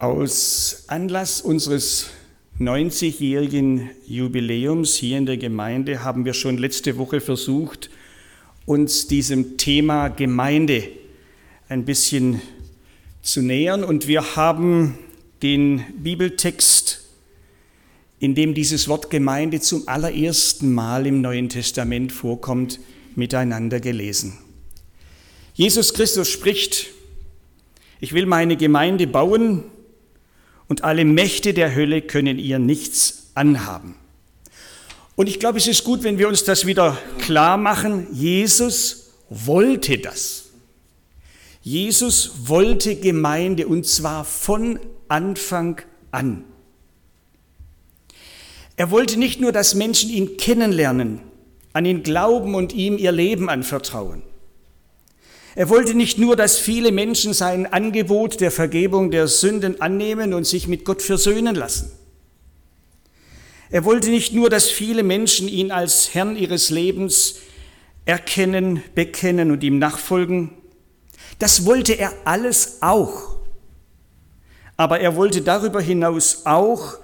Aus 0.00 0.84
Anlass 0.88 1.40
unseres 1.40 2.10
90-jährigen 2.58 3.90
Jubiläums 4.08 4.96
hier 4.96 5.18
in 5.18 5.24
der 5.24 5.36
Gemeinde 5.36 6.02
haben 6.02 6.24
wir 6.24 6.34
schon 6.34 6.58
letzte 6.58 6.98
Woche 6.98 7.20
versucht, 7.20 7.90
uns 8.66 9.06
diesem 9.06 9.56
Thema 9.56 10.08
Gemeinde 10.08 10.88
ein 11.68 11.84
bisschen 11.84 12.42
zu 13.22 13.40
nähern 13.40 13.84
und 13.84 14.08
wir 14.08 14.34
haben 14.34 14.98
den 15.42 15.84
Bibeltext, 16.02 17.04
in 18.18 18.34
dem 18.34 18.52
dieses 18.54 18.88
Wort 18.88 19.10
Gemeinde 19.10 19.60
zum 19.60 19.86
allerersten 19.86 20.74
Mal 20.74 21.06
im 21.06 21.20
Neuen 21.20 21.48
Testament 21.48 22.10
vorkommt, 22.10 22.80
miteinander 23.14 23.78
gelesen. 23.78 24.38
Jesus 25.54 25.94
Christus 25.94 26.28
spricht, 26.28 26.88
ich 28.00 28.12
will 28.12 28.26
meine 28.26 28.56
Gemeinde 28.56 29.06
bauen 29.06 29.62
und 30.68 30.84
alle 30.84 31.04
Mächte 31.04 31.54
der 31.54 31.74
Hölle 31.74 32.02
können 32.02 32.38
ihr 32.38 32.58
nichts 32.58 33.30
anhaben. 33.34 33.96
Und 35.16 35.28
ich 35.28 35.38
glaube, 35.38 35.58
es 35.58 35.66
ist 35.66 35.84
gut, 35.84 36.02
wenn 36.02 36.18
wir 36.18 36.28
uns 36.28 36.44
das 36.44 36.66
wieder 36.66 36.98
klar 37.18 37.56
machen. 37.56 38.08
Jesus 38.12 39.12
wollte 39.28 39.98
das. 39.98 40.46
Jesus 41.62 42.48
wollte 42.48 42.96
Gemeinde 42.96 43.66
und 43.66 43.86
zwar 43.86 44.24
von 44.24 44.78
Anfang 45.08 45.80
an. 46.10 46.44
Er 48.76 48.90
wollte 48.90 49.18
nicht 49.18 49.40
nur, 49.40 49.52
dass 49.52 49.74
Menschen 49.74 50.10
ihn 50.10 50.36
kennenlernen, 50.36 51.20
an 51.72 51.84
ihn 51.86 52.02
glauben 52.02 52.54
und 52.54 52.72
ihm 52.72 52.98
ihr 52.98 53.12
Leben 53.12 53.48
anvertrauen. 53.48 54.22
Er 55.56 55.68
wollte 55.68 55.94
nicht 55.94 56.18
nur, 56.18 56.34
dass 56.34 56.58
viele 56.58 56.90
Menschen 56.90 57.32
sein 57.32 57.72
Angebot 57.72 58.40
der 58.40 58.50
Vergebung 58.50 59.10
der 59.10 59.28
Sünden 59.28 59.80
annehmen 59.80 60.34
und 60.34 60.44
sich 60.44 60.66
mit 60.66 60.84
Gott 60.84 61.00
versöhnen 61.00 61.54
lassen. 61.54 61.92
Er 63.70 63.84
wollte 63.84 64.10
nicht 64.10 64.32
nur, 64.32 64.50
dass 64.50 64.68
viele 64.68 65.02
Menschen 65.02 65.48
ihn 65.48 65.70
als 65.70 66.14
Herrn 66.14 66.36
ihres 66.36 66.70
Lebens 66.70 67.36
erkennen, 68.04 68.82
bekennen 68.94 69.50
und 69.50 69.62
ihm 69.62 69.78
nachfolgen. 69.78 70.50
Das 71.38 71.64
wollte 71.64 71.94
er 71.94 72.12
alles 72.24 72.78
auch. 72.80 73.36
Aber 74.76 75.00
er 75.00 75.14
wollte 75.14 75.40
darüber 75.40 75.80
hinaus 75.80 76.46
auch, 76.46 76.98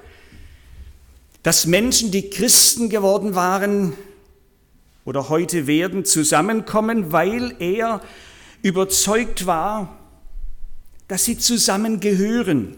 dass 1.42 1.66
Menschen, 1.66 2.10
die 2.10 2.30
Christen 2.30 2.90
geworden 2.90 3.34
waren 3.34 3.94
oder 5.04 5.28
heute 5.28 5.66
werden, 5.66 6.04
zusammenkommen, 6.04 7.12
weil 7.12 7.54
er 7.60 8.00
überzeugt 8.62 9.46
war, 9.46 9.98
dass 11.08 11.24
sie 11.24 11.38
zusammengehören, 11.38 12.76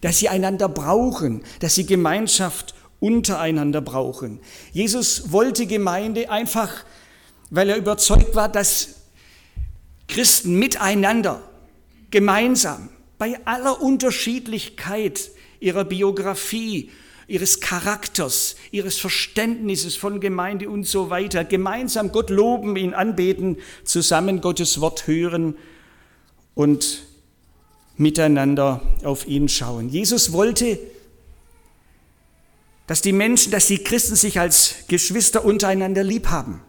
dass 0.00 0.18
sie 0.18 0.28
einander 0.28 0.68
brauchen, 0.68 1.42
dass 1.60 1.74
sie 1.74 1.86
Gemeinschaft 1.86 2.74
untereinander 3.00 3.80
brauchen. 3.80 4.40
Jesus 4.72 5.32
wollte 5.32 5.66
Gemeinde 5.66 6.30
einfach, 6.30 6.84
weil 7.50 7.70
er 7.70 7.76
überzeugt 7.76 8.34
war, 8.34 8.48
dass 8.48 8.96
Christen 10.08 10.58
miteinander, 10.58 11.42
gemeinsam, 12.10 12.88
bei 13.18 13.38
aller 13.44 13.82
Unterschiedlichkeit 13.82 15.30
ihrer 15.60 15.84
Biografie 15.84 16.90
ihres 17.28 17.60
Charakters, 17.60 18.56
ihres 18.72 18.98
Verständnisses 18.98 19.94
von 19.94 20.18
Gemeinde 20.18 20.68
und 20.68 20.84
so 20.84 21.10
weiter. 21.10 21.44
Gemeinsam 21.44 22.10
Gott 22.10 22.30
loben, 22.30 22.74
ihn 22.76 22.94
anbeten, 22.94 23.58
zusammen 23.84 24.40
Gottes 24.40 24.80
Wort 24.80 25.06
hören 25.06 25.56
und 26.54 27.04
miteinander 27.96 28.80
auf 29.04 29.28
ihn 29.28 29.48
schauen. 29.48 29.90
Jesus 29.90 30.32
wollte, 30.32 30.78
dass 32.86 33.02
die 33.02 33.12
Menschen, 33.12 33.52
dass 33.52 33.66
die 33.66 33.78
Christen 33.78 34.16
sich 34.16 34.40
als 34.40 34.76
Geschwister 34.88 35.44
untereinander 35.44 36.02
lieb 36.02 36.28
haben 36.28 36.62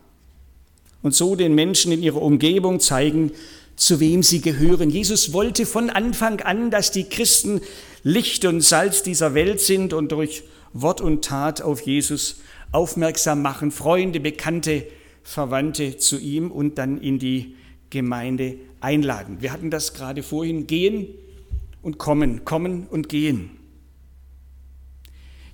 und 1.02 1.16
so 1.16 1.38
den 1.38 1.56
Menschen 1.56 1.94
in 1.94 2.04
ihrer 2.04 2.22
Umgebung 2.22 2.82
zeigen, 2.82 3.32
zu 3.80 4.02
wem 4.02 4.24
sie 4.24 4.42
gehören. 4.42 4.90
Jesus 4.90 5.32
wollte 5.32 5.66
von 5.66 5.90
Anfang 5.90 6.42
an, 6.42 6.70
dass 6.70 6.92
die 6.92 7.06
Christen 7.06 7.62
Licht 8.04 8.44
und 8.44 8.62
Salz 8.62 9.04
dieser 9.04 9.34
Welt 9.34 9.62
sind 9.62 9.94
und 9.94 10.12
durch 10.12 10.44
Wort 10.74 11.00
und 11.00 11.24
Tat 11.24 11.62
auf 11.62 11.82
Jesus 11.82 12.42
aufmerksam 12.74 13.42
machen, 13.42 13.72
Freunde, 13.72 14.20
Bekannte, 14.20 14.86
Verwandte 15.24 15.98
zu 15.98 16.20
ihm 16.20 16.52
und 16.52 16.78
dann 16.78 17.02
in 17.02 17.20
die 17.20 17.56
Gemeinde 17.90 18.58
einladen. 18.82 19.38
Wir 19.40 19.54
hatten 19.54 19.72
das 19.72 19.94
gerade 19.94 20.24
vorhin, 20.24 20.68
gehen 20.68 21.08
und 21.82 21.98
kommen, 21.98 22.44
kommen 22.44 22.86
und 22.86 23.08
gehen. 23.08 23.50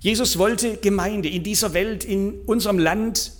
Jesus 0.00 0.36
wollte 0.36 0.78
Gemeinde 0.78 1.28
in 1.28 1.44
dieser 1.44 1.74
Welt, 1.74 2.04
in 2.04 2.40
unserem 2.46 2.78
Land, 2.78 3.32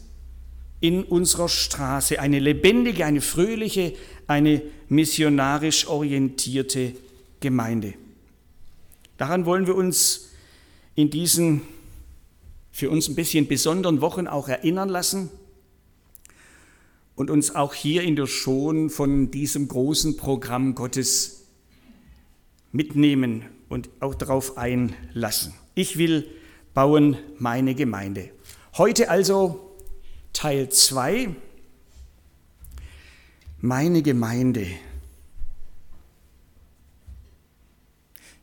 in 0.80 1.04
unserer 1.04 1.48
Straße, 1.48 2.20
eine 2.20 2.38
lebendige, 2.38 3.06
eine 3.06 3.20
fröhliche, 3.20 3.94
eine 4.26 4.62
missionarisch 4.88 5.86
orientierte 5.86 6.92
Gemeinde. 7.40 7.94
Daran 9.16 9.46
wollen 9.46 9.66
wir 9.66 9.74
uns 9.74 10.30
in 10.94 11.10
diesen 11.10 11.62
für 12.76 12.90
uns 12.90 13.08
ein 13.08 13.14
bisschen 13.14 13.46
besonderen 13.46 14.02
Wochen 14.02 14.26
auch 14.26 14.48
erinnern 14.48 14.90
lassen 14.90 15.30
und 17.14 17.30
uns 17.30 17.54
auch 17.54 17.72
hier 17.72 18.02
in 18.02 18.16
der 18.16 18.26
Schon 18.26 18.90
von 18.90 19.30
diesem 19.30 19.66
großen 19.66 20.18
Programm 20.18 20.74
Gottes 20.74 21.46
mitnehmen 22.72 23.46
und 23.70 23.88
auch 24.00 24.14
darauf 24.14 24.58
einlassen. 24.58 25.54
Ich 25.74 25.96
will 25.96 26.28
bauen 26.74 27.16
meine 27.38 27.74
Gemeinde. 27.74 28.28
Heute 28.76 29.08
also 29.08 29.65
Teil 30.36 30.68
2. 30.68 31.34
Meine 33.62 34.02
Gemeinde. 34.02 34.66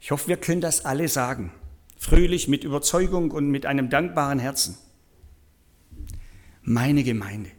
Ich 0.02 0.10
hoffe, 0.10 0.28
wir 0.28 0.38
können 0.38 0.60
das 0.60 0.86
alle 0.86 1.08
sagen. 1.08 1.52
Fröhlich, 1.96 2.48
mit 2.48 2.64
Überzeugung 2.64 3.30
und 3.30 3.52
mit 3.52 3.68
einem 3.68 3.92
dankbaren 3.92 4.40
Herzen. 4.40 4.76
Meine 6.64 7.04
Gemeinde. 7.04 7.52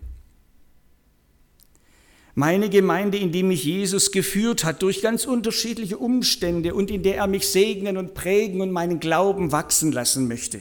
Meine 2.34 2.68
Gemeinde, 2.70 3.18
in 3.18 3.30
die 3.30 3.44
mich 3.44 3.62
Jesus 3.62 4.10
geführt 4.10 4.64
hat 4.64 4.82
durch 4.82 5.00
ganz 5.00 5.26
unterschiedliche 5.26 5.96
Umstände 5.96 6.74
und 6.74 6.90
in 6.90 7.04
der 7.04 7.18
er 7.18 7.28
mich 7.28 7.46
segnen 7.46 7.96
und 7.96 8.14
prägen 8.14 8.60
und 8.62 8.72
meinen 8.72 8.98
Glauben 8.98 9.52
wachsen 9.52 9.92
lassen 9.92 10.26
möchte. 10.26 10.60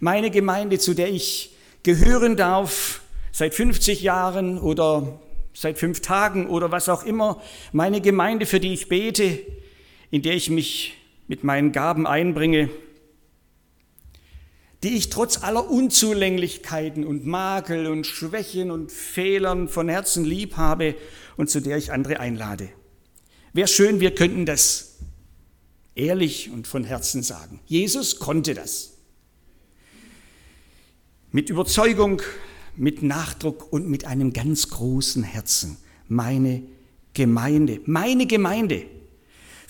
Meine 0.00 0.30
Gemeinde, 0.30 0.78
zu 0.78 0.92
der 0.92 1.10
ich 1.10 1.51
gehören 1.82 2.36
darf 2.36 3.02
seit 3.32 3.54
50 3.54 4.02
Jahren 4.02 4.58
oder 4.58 5.20
seit 5.54 5.78
fünf 5.78 6.00
Tagen 6.00 6.46
oder 6.46 6.70
was 6.70 6.88
auch 6.88 7.04
immer. 7.04 7.42
Meine 7.72 8.00
Gemeinde, 8.00 8.46
für 8.46 8.60
die 8.60 8.72
ich 8.72 8.88
bete, 8.88 9.38
in 10.10 10.22
der 10.22 10.34
ich 10.34 10.50
mich 10.50 10.94
mit 11.28 11.44
meinen 11.44 11.72
Gaben 11.72 12.06
einbringe, 12.06 12.68
die 14.82 14.96
ich 14.96 15.10
trotz 15.10 15.42
aller 15.42 15.70
Unzulänglichkeiten 15.70 17.06
und 17.06 17.24
Makel 17.24 17.86
und 17.86 18.06
Schwächen 18.06 18.70
und 18.70 18.90
Fehlern 18.90 19.68
von 19.68 19.88
Herzen 19.88 20.24
lieb 20.24 20.56
habe 20.56 20.96
und 21.36 21.50
zu 21.50 21.60
der 21.60 21.76
ich 21.76 21.92
andere 21.92 22.18
einlade. 22.18 22.68
Wäre 23.52 23.68
schön, 23.68 24.00
wir 24.00 24.14
könnten 24.14 24.44
das 24.44 24.98
ehrlich 25.94 26.50
und 26.50 26.66
von 26.66 26.84
Herzen 26.84 27.22
sagen. 27.22 27.60
Jesus 27.66 28.18
konnte 28.18 28.54
das. 28.54 28.91
Mit 31.32 31.50
Überzeugung, 31.50 32.22
mit 32.76 33.02
Nachdruck 33.02 33.72
und 33.72 33.88
mit 33.88 34.04
einem 34.04 34.32
ganz 34.32 34.68
großen 34.68 35.22
Herzen. 35.22 35.76
Meine 36.08 36.62
Gemeinde, 37.14 37.80
meine 37.84 38.26
Gemeinde 38.26 38.86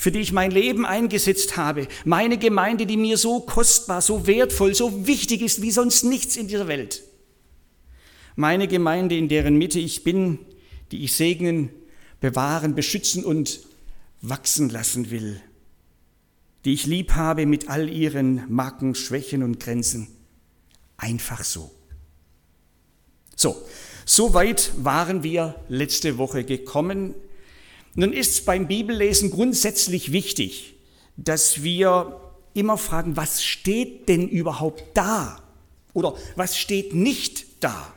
für 0.02 0.10
die 0.10 0.18
ich 0.18 0.32
mein 0.32 0.50
Leben 0.50 0.84
eingesetzt 0.84 1.56
habe, 1.56 1.86
meine 2.04 2.36
Gemeinde, 2.36 2.86
die 2.86 2.96
mir 2.96 3.16
so 3.16 3.38
kostbar, 3.38 4.02
so 4.02 4.26
wertvoll, 4.26 4.74
so 4.74 5.06
wichtig 5.06 5.42
ist 5.42 5.62
wie 5.62 5.70
sonst 5.70 6.02
nichts 6.02 6.36
in 6.36 6.48
dieser 6.48 6.66
Welt. 6.66 7.04
Meine 8.34 8.66
Gemeinde, 8.66 9.16
in 9.16 9.28
deren 9.28 9.56
Mitte 9.56 9.78
ich 9.78 10.02
bin, 10.02 10.40
die 10.90 11.04
ich 11.04 11.12
segnen, 11.12 11.70
bewahren, 12.20 12.74
beschützen 12.74 13.24
und 13.24 13.60
wachsen 14.22 14.70
lassen 14.70 15.12
will, 15.12 15.40
die 16.64 16.72
ich 16.72 16.84
lieb 16.86 17.12
habe 17.12 17.46
mit 17.46 17.68
all 17.68 17.88
ihren 17.88 18.42
Macken, 18.52 18.96
Schwächen 18.96 19.44
und 19.44 19.60
Grenzen. 19.60 20.08
Einfach 21.02 21.44
so. 21.44 21.70
So, 23.36 23.60
so 24.06 24.34
weit 24.34 24.72
waren 24.78 25.22
wir 25.22 25.56
letzte 25.68 26.16
Woche 26.16 26.44
gekommen 26.44 27.14
nun 27.94 28.12
ist 28.12 28.32
es 28.32 28.44
beim 28.44 28.68
Bibellesen 28.68 29.30
grundsätzlich 29.30 30.12
wichtig, 30.12 30.74
dass 31.16 31.62
wir 31.62 32.20
immer 32.54 32.78
fragen, 32.78 33.16
was 33.16 33.42
steht 33.42 34.08
denn 34.08 34.28
überhaupt 34.28 34.84
da? 34.94 35.42
Oder 35.92 36.14
was 36.36 36.56
steht 36.56 36.94
nicht 36.94 37.46
da? 37.60 37.92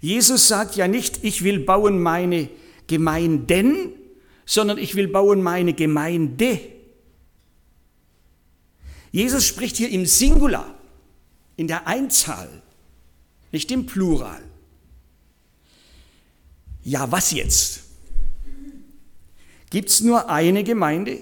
Jesus 0.00 0.48
sagt 0.48 0.76
ja 0.76 0.86
nicht, 0.86 1.24
ich 1.24 1.42
will 1.42 1.60
bauen 1.60 2.00
meine 2.00 2.48
Gemeinden, 2.86 3.92
sondern 4.46 4.78
ich 4.78 4.94
will 4.94 5.08
bauen 5.08 5.42
meine 5.42 5.72
Gemeinde. 5.72 6.60
Jesus 9.10 9.44
spricht 9.44 9.76
hier 9.76 9.90
im 9.90 10.06
Singular, 10.06 10.73
in 11.56 11.68
der 11.68 11.86
Einzahl, 11.86 12.62
nicht 13.52 13.70
im 13.70 13.86
Plural. 13.86 14.42
Ja, 16.82 17.10
was 17.10 17.30
jetzt? 17.30 17.84
Gibt 19.70 19.88
es 19.88 20.00
nur 20.00 20.28
eine 20.28 20.64
Gemeinde? 20.64 21.20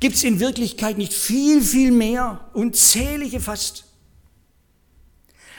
Gibt 0.00 0.16
es 0.16 0.24
in 0.24 0.40
Wirklichkeit 0.40 0.98
nicht 0.98 1.12
viel, 1.12 1.62
viel 1.62 1.90
mehr, 1.90 2.48
unzählige 2.52 3.40
fast? 3.40 3.84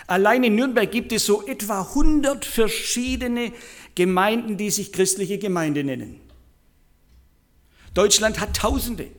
Allein 0.07 0.43
in 0.43 0.55
Nürnberg 0.55 0.91
gibt 0.91 1.11
es 1.11 1.25
so 1.25 1.45
etwa 1.47 1.81
100 1.81 2.45
verschiedene 2.45 3.51
Gemeinden, 3.95 4.57
die 4.57 4.69
sich 4.69 4.91
christliche 4.91 5.39
Gemeinde 5.39 5.83
nennen. 5.83 6.21
Deutschland 7.93 8.39
hat 8.39 8.55
Tausende. 8.55 9.09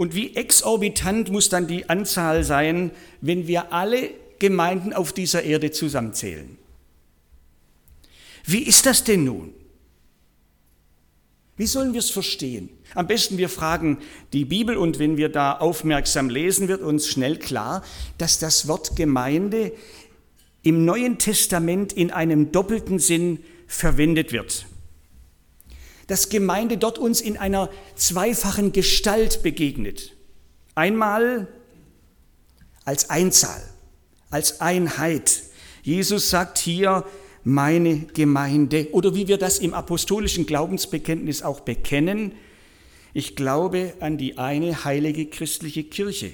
Und 0.00 0.14
wie 0.14 0.34
exorbitant 0.34 1.30
muss 1.30 1.50
dann 1.50 1.66
die 1.66 1.90
Anzahl 1.90 2.42
sein, 2.42 2.90
wenn 3.20 3.46
wir 3.46 3.70
alle 3.74 4.08
Gemeinden 4.38 4.94
auf 4.94 5.12
dieser 5.12 5.42
Erde 5.42 5.72
zusammenzählen? 5.72 6.56
Wie 8.46 8.62
ist 8.62 8.86
das 8.86 9.04
denn 9.04 9.24
nun? 9.24 9.52
Wie 11.58 11.66
sollen 11.66 11.92
wir 11.92 11.98
es 11.98 12.08
verstehen? 12.08 12.70
Am 12.94 13.08
besten 13.08 13.36
wir 13.36 13.50
fragen 13.50 13.98
die 14.32 14.46
Bibel 14.46 14.78
und 14.78 14.98
wenn 14.98 15.18
wir 15.18 15.28
da 15.28 15.58
aufmerksam 15.58 16.30
lesen, 16.30 16.68
wird 16.68 16.80
uns 16.80 17.06
schnell 17.06 17.36
klar, 17.36 17.84
dass 18.16 18.38
das 18.38 18.68
Wort 18.68 18.96
Gemeinde 18.96 19.70
im 20.62 20.86
Neuen 20.86 21.18
Testament 21.18 21.92
in 21.92 22.10
einem 22.10 22.52
doppelten 22.52 23.00
Sinn 23.00 23.40
verwendet 23.66 24.32
wird. 24.32 24.64
Dass 26.10 26.28
Gemeinde 26.28 26.76
dort 26.76 26.98
uns 26.98 27.20
in 27.20 27.36
einer 27.36 27.70
zweifachen 27.94 28.72
Gestalt 28.72 29.44
begegnet. 29.44 30.16
Einmal 30.74 31.46
als 32.84 33.10
Einzahl, 33.10 33.62
als 34.28 34.60
Einheit. 34.60 35.44
Jesus 35.84 36.28
sagt 36.28 36.58
hier, 36.58 37.04
meine 37.44 38.06
Gemeinde. 38.06 38.88
Oder 38.90 39.14
wie 39.14 39.28
wir 39.28 39.38
das 39.38 39.60
im 39.60 39.72
apostolischen 39.72 40.46
Glaubensbekenntnis 40.46 41.42
auch 41.42 41.60
bekennen, 41.60 42.32
ich 43.14 43.36
glaube 43.36 43.94
an 44.00 44.18
die 44.18 44.36
eine 44.36 44.82
heilige 44.82 45.26
christliche 45.26 45.84
Kirche. 45.84 46.32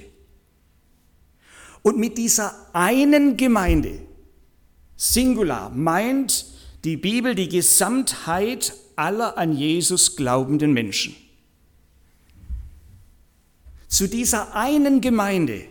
Und 1.83 1.99
mit 1.99 2.17
dieser 2.17 2.55
einen 2.73 3.37
Gemeinde, 3.37 3.99
Singular, 4.95 5.69
meint 5.69 6.47
die 6.83 6.97
Bibel 6.97 7.35
die 7.35 7.47
Gesamtheit 7.47 8.73
aller 8.97 9.37
an 9.37 9.53
Jesus 9.53 10.15
glaubenden 10.15 10.73
Menschen. 10.73 11.15
Zu 13.87 14.07
dieser 14.07 14.53
einen 14.53 14.99
Gemeinde 14.99 15.63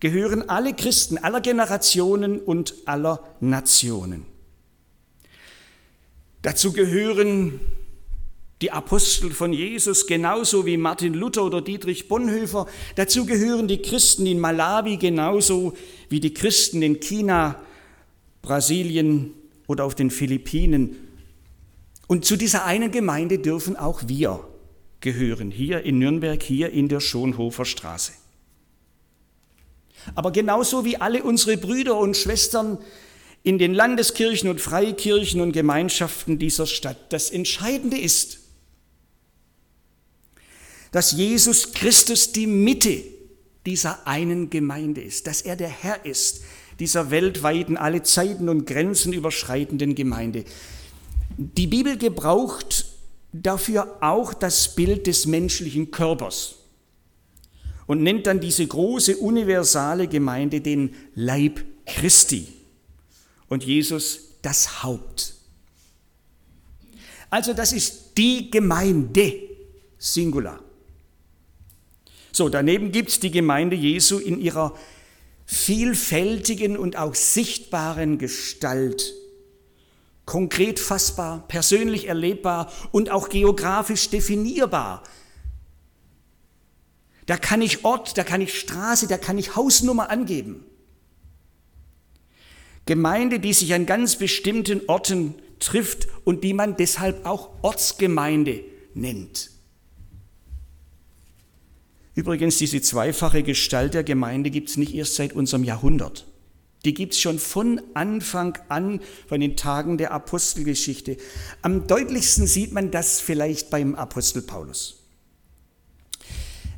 gehören 0.00 0.48
alle 0.48 0.74
Christen 0.74 1.18
aller 1.18 1.40
Generationen 1.40 2.40
und 2.40 2.74
aller 2.84 3.22
Nationen. 3.40 4.26
Dazu 6.42 6.72
gehören 6.72 7.60
die 8.60 8.70
Apostel 8.70 9.30
von 9.30 9.52
Jesus, 9.52 10.06
genauso 10.06 10.66
wie 10.66 10.76
Martin 10.76 11.14
Luther 11.14 11.44
oder 11.44 11.62
Dietrich 11.62 12.08
Bonhoeffer. 12.08 12.66
Dazu 12.96 13.24
gehören 13.26 13.68
die 13.68 13.82
Christen 13.82 14.26
in 14.26 14.40
Malawi, 14.40 14.96
genauso 14.96 15.74
wie 16.08 16.20
die 16.20 16.34
Christen 16.34 16.82
in 16.82 17.00
China, 17.00 17.60
Brasilien 18.42 19.32
oder 19.66 19.84
auf 19.84 19.94
den 19.94 20.10
Philippinen. 20.10 20.96
Und 22.06 22.24
zu 22.24 22.36
dieser 22.36 22.64
einen 22.64 22.90
Gemeinde 22.90 23.38
dürfen 23.38 23.76
auch 23.76 24.02
wir 24.06 24.46
gehören, 25.00 25.50
hier 25.50 25.82
in 25.82 25.98
Nürnberg, 25.98 26.42
hier 26.42 26.70
in 26.70 26.88
der 26.88 27.00
Schonhofer 27.00 27.64
Straße. 27.64 28.12
Aber 30.14 30.32
genauso 30.32 30.84
wie 30.84 30.96
alle 30.96 31.22
unsere 31.22 31.56
Brüder 31.56 31.98
und 31.98 32.16
Schwestern 32.16 32.78
in 33.42 33.58
den 33.58 33.74
Landeskirchen 33.74 34.48
und 34.48 34.60
Freikirchen 34.60 35.40
und 35.40 35.52
Gemeinschaften 35.52 36.38
dieser 36.38 36.66
Stadt. 36.66 37.12
Das 37.12 37.30
Entscheidende 37.30 37.98
ist, 37.98 38.38
dass 40.92 41.12
Jesus 41.12 41.72
Christus 41.72 42.32
die 42.32 42.46
Mitte 42.46 43.02
dieser 43.66 44.06
einen 44.06 44.50
Gemeinde 44.50 45.02
ist, 45.02 45.26
dass 45.26 45.42
er 45.42 45.56
der 45.56 45.68
Herr 45.68 46.04
ist 46.04 46.42
dieser 46.80 47.10
weltweiten, 47.10 47.76
alle 47.76 48.02
Zeiten 48.02 48.48
und 48.48 48.66
Grenzen 48.66 49.12
überschreitenden 49.12 49.94
Gemeinde. 49.94 50.44
Die 51.36 51.66
Bibel 51.66 51.96
gebraucht 51.96 52.86
dafür 53.32 53.98
auch 54.00 54.32
das 54.32 54.74
Bild 54.74 55.06
des 55.06 55.26
menschlichen 55.26 55.90
Körpers 55.90 56.56
und 57.86 58.02
nennt 58.02 58.26
dann 58.26 58.40
diese 58.40 58.66
große 58.66 59.16
universale 59.16 60.06
Gemeinde 60.08 60.60
den 60.60 60.94
Leib 61.14 61.64
Christi 61.86 62.48
und 63.48 63.64
Jesus 63.64 64.20
das 64.42 64.82
Haupt. 64.82 65.34
Also 67.30 67.52
das 67.52 67.72
ist 67.72 68.16
die 68.16 68.50
Gemeinde, 68.50 69.34
Singular. 69.98 70.60
So, 72.30 72.48
daneben 72.48 72.92
gibt 72.92 73.10
es 73.10 73.20
die 73.20 73.30
Gemeinde 73.30 73.76
Jesu 73.76 74.18
in 74.18 74.40
ihrer 74.40 74.76
vielfältigen 75.46 76.76
und 76.76 76.96
auch 76.96 77.14
sichtbaren 77.14 78.18
Gestalt. 78.18 79.14
Konkret 80.26 80.80
fassbar, 80.80 81.46
persönlich 81.48 82.08
erlebbar 82.08 82.72
und 82.92 83.10
auch 83.10 83.28
geografisch 83.28 84.08
definierbar. 84.08 85.02
Da 87.26 87.36
kann 87.36 87.62
ich 87.62 87.84
Ort, 87.84 88.16
da 88.18 88.24
kann 88.24 88.40
ich 88.40 88.58
Straße, 88.58 89.06
da 89.06 89.18
kann 89.18 89.38
ich 89.38 89.56
Hausnummer 89.56 90.10
angeben. 90.10 90.64
Gemeinde, 92.86 93.40
die 93.40 93.52
sich 93.54 93.72
an 93.74 93.86
ganz 93.86 94.16
bestimmten 94.16 94.82
Orten 94.88 95.34
trifft 95.58 96.06
und 96.24 96.44
die 96.44 96.52
man 96.52 96.76
deshalb 96.76 97.24
auch 97.24 97.50
Ortsgemeinde 97.62 98.62
nennt. 98.92 99.50
Übrigens, 102.14 102.58
diese 102.58 102.80
zweifache 102.80 103.42
Gestalt 103.42 103.94
der 103.94 104.04
Gemeinde 104.04 104.50
gibt 104.50 104.68
es 104.68 104.76
nicht 104.76 104.94
erst 104.94 105.16
seit 105.16 105.32
unserem 105.32 105.64
Jahrhundert. 105.64 106.26
Die 106.84 106.94
gibt 106.94 107.14
es 107.14 107.20
schon 107.20 107.38
von 107.38 107.80
Anfang 107.94 108.58
an, 108.68 109.00
von 109.26 109.40
den 109.40 109.56
Tagen 109.56 109.96
der 109.96 110.12
Apostelgeschichte. 110.12 111.16
Am 111.62 111.86
deutlichsten 111.86 112.46
sieht 112.46 112.72
man 112.72 112.90
das 112.90 113.20
vielleicht 113.20 113.70
beim 113.70 113.94
Apostel 113.94 114.42
Paulus. 114.42 115.00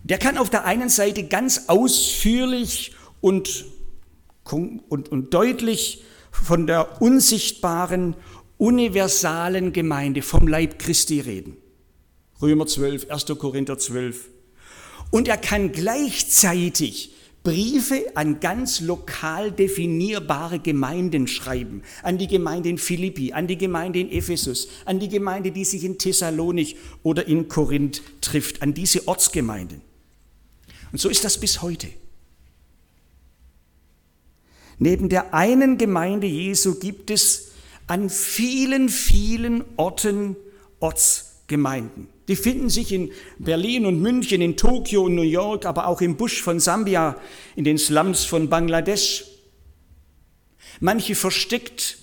Der 0.05 0.19
kann 0.19 0.39
auf 0.39 0.51
der 0.51 0.65
einen 0.65 0.89
Seite 0.89 1.25
ganz 1.25 1.65
ausführlich 1.67 2.95
und 3.21 3.67
und, 4.53 5.09
und 5.09 5.35
deutlich 5.35 6.05
von 6.31 6.67
der 6.67 7.01
unsichtbaren, 7.03 8.15
universalen 8.59 9.73
Gemeinde, 9.73 10.23
vom 10.23 10.47
Leib 10.47 10.79
Christi 10.79 11.21
reden. 11.21 11.57
Römer 12.41 12.67
12, 12.67 13.11
1. 13.11 13.25
Korinther 13.39 13.79
12. 13.79 14.29
Und 15.11 15.29
er 15.29 15.37
kann 15.37 15.73
gleichzeitig 15.73 17.16
Briefe 17.47 18.11
an 18.17 18.41
ganz 18.41 18.81
lokal 18.81 19.53
definierbare 19.53 20.59
Gemeinden 20.59 21.29
schreiben. 21.29 21.83
An 22.03 22.19
die 22.19 22.27
Gemeinde 22.27 22.69
in 22.69 22.77
Philippi, 22.77 23.35
an 23.35 23.47
die 23.47 23.57
Gemeinde 23.57 24.01
in 24.01 24.11
Ephesus, 24.11 24.67
an 24.85 24.99
die 24.99 25.09
Gemeinde, 25.09 25.53
die 25.53 25.65
sich 25.65 25.85
in 25.85 25.97
Thessalonich 25.97 26.75
oder 27.05 27.29
in 27.29 27.47
Korinth 27.47 28.03
trifft, 28.21 28.63
an 28.63 28.75
diese 28.75 29.07
Ortsgemeinden. 29.07 29.81
Und 30.91 31.01
so 31.01 31.09
ist 31.09 31.23
das 31.23 31.39
bis 31.39 31.63
heute. 31.63 31.87
Neben 34.81 35.09
der 35.09 35.33
einen 35.33 35.79
Gemeinde 35.79 36.27
Jesu 36.27 36.81
gibt 36.81 37.13
es 37.13 37.53
an 37.87 38.11
vielen, 38.11 38.89
vielen 38.89 39.63
Orten 39.77 40.35
Ortsgemeinden. 40.81 42.16
Die 42.29 42.37
finden 42.37 42.71
sich 42.71 42.93
in 42.93 43.13
Berlin 43.39 43.87
und 43.87 44.01
München, 44.01 44.43
in 44.43 44.57
Tokio 44.57 45.05
und 45.05 45.15
New 45.15 45.23
York, 45.23 45.65
aber 45.65 45.87
auch 45.87 46.01
im 46.01 46.17
Busch 46.17 46.43
von 46.43 46.59
Sambia, 46.59 47.17
in 47.55 47.65
den 47.65 47.79
Slums 47.79 48.25
von 48.25 48.49
Bangladesch. 48.49 49.25
Manche 50.81 51.15
versteckt 51.15 51.99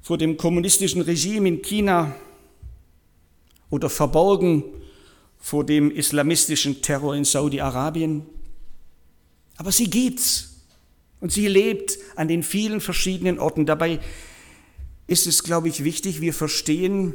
vor 0.00 0.18
dem 0.18 0.36
kommunistischen 0.36 1.02
Regime 1.02 1.48
in 1.48 1.62
China 1.62 2.14
oder 3.70 3.90
verborgen 3.90 4.64
vor 5.38 5.64
dem 5.64 5.90
islamistischen 5.90 6.80
Terror 6.80 7.14
in 7.14 7.24
Saudi-Arabien. 7.24 8.24
Aber 9.56 9.72
sie 9.72 9.90
gibt's. 9.90 10.52
Und 11.20 11.32
sie 11.32 11.48
lebt 11.48 11.98
an 12.14 12.28
den 12.28 12.42
vielen 12.42 12.80
verschiedenen 12.80 13.38
Orten. 13.38 13.64
Dabei 13.64 14.00
ist 15.06 15.26
es, 15.26 15.42
glaube 15.42 15.68
ich, 15.68 15.82
wichtig, 15.82 16.20
wir 16.20 16.34
verstehen, 16.34 17.14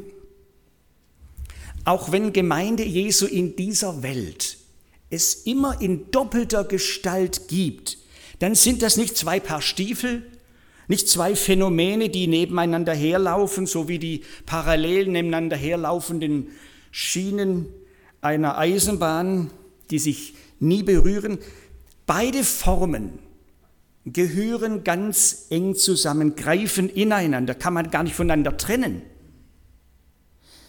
auch 1.85 2.11
wenn 2.11 2.33
Gemeinde 2.33 2.83
Jesu 2.83 3.25
in 3.25 3.55
dieser 3.55 4.03
Welt 4.03 4.57
es 5.09 5.33
immer 5.45 5.81
in 5.81 6.09
doppelter 6.11 6.63
Gestalt 6.63 7.47
gibt, 7.47 7.97
dann 8.39 8.55
sind 8.55 8.81
das 8.81 8.97
nicht 8.97 9.17
zwei 9.17 9.39
Paar 9.39 9.61
Stiefel, 9.61 10.23
nicht 10.87 11.07
zwei 11.07 11.35
Phänomene, 11.35 12.09
die 12.09 12.27
nebeneinander 12.27 12.93
herlaufen, 12.93 13.65
so 13.65 13.87
wie 13.87 13.99
die 13.99 14.23
parallel 14.45 15.07
nebeneinander 15.07 15.55
herlaufenden 15.55 16.47
Schienen 16.91 17.67
einer 18.21 18.57
Eisenbahn, 18.57 19.51
die 19.89 19.99
sich 19.99 20.33
nie 20.59 20.83
berühren. 20.83 21.39
Beide 22.05 22.43
Formen 22.43 23.19
gehören 24.05 24.83
ganz 24.83 25.47
eng 25.49 25.75
zusammen, 25.75 26.35
greifen 26.35 26.89
ineinander, 26.89 27.53
kann 27.53 27.73
man 27.73 27.91
gar 27.91 28.03
nicht 28.03 28.15
voneinander 28.15 28.57
trennen. 28.57 29.01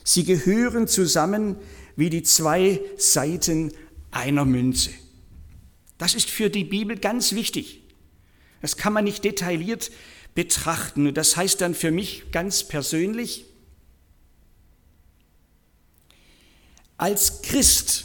Sie 0.04 0.25
gehören 0.25 0.88
zusammen 0.88 1.56
wie 1.97 2.11
die 2.11 2.23
zwei 2.23 2.80
Seiten 2.97 3.73
einer 4.11 4.44
Münze. 4.44 4.90
Das 5.99 6.14
ist 6.14 6.30
für 6.30 6.50
die 6.50 6.64
Bibel 6.64 6.99
ganz 6.99 7.32
wichtig. 7.32 7.80
Das 8.61 8.76
kann 8.76 8.92
man 8.92 9.04
nicht 9.04 9.25
detailliert 9.25 9.90
betrachten. 10.35 11.06
Und 11.06 11.16
das 11.16 11.37
heißt 11.37 11.61
dann 11.61 11.75
für 11.75 11.90
mich 11.90 12.30
ganz 12.32 12.64
persönlich, 12.64 13.44
als 16.97 17.42
Christ, 17.42 18.04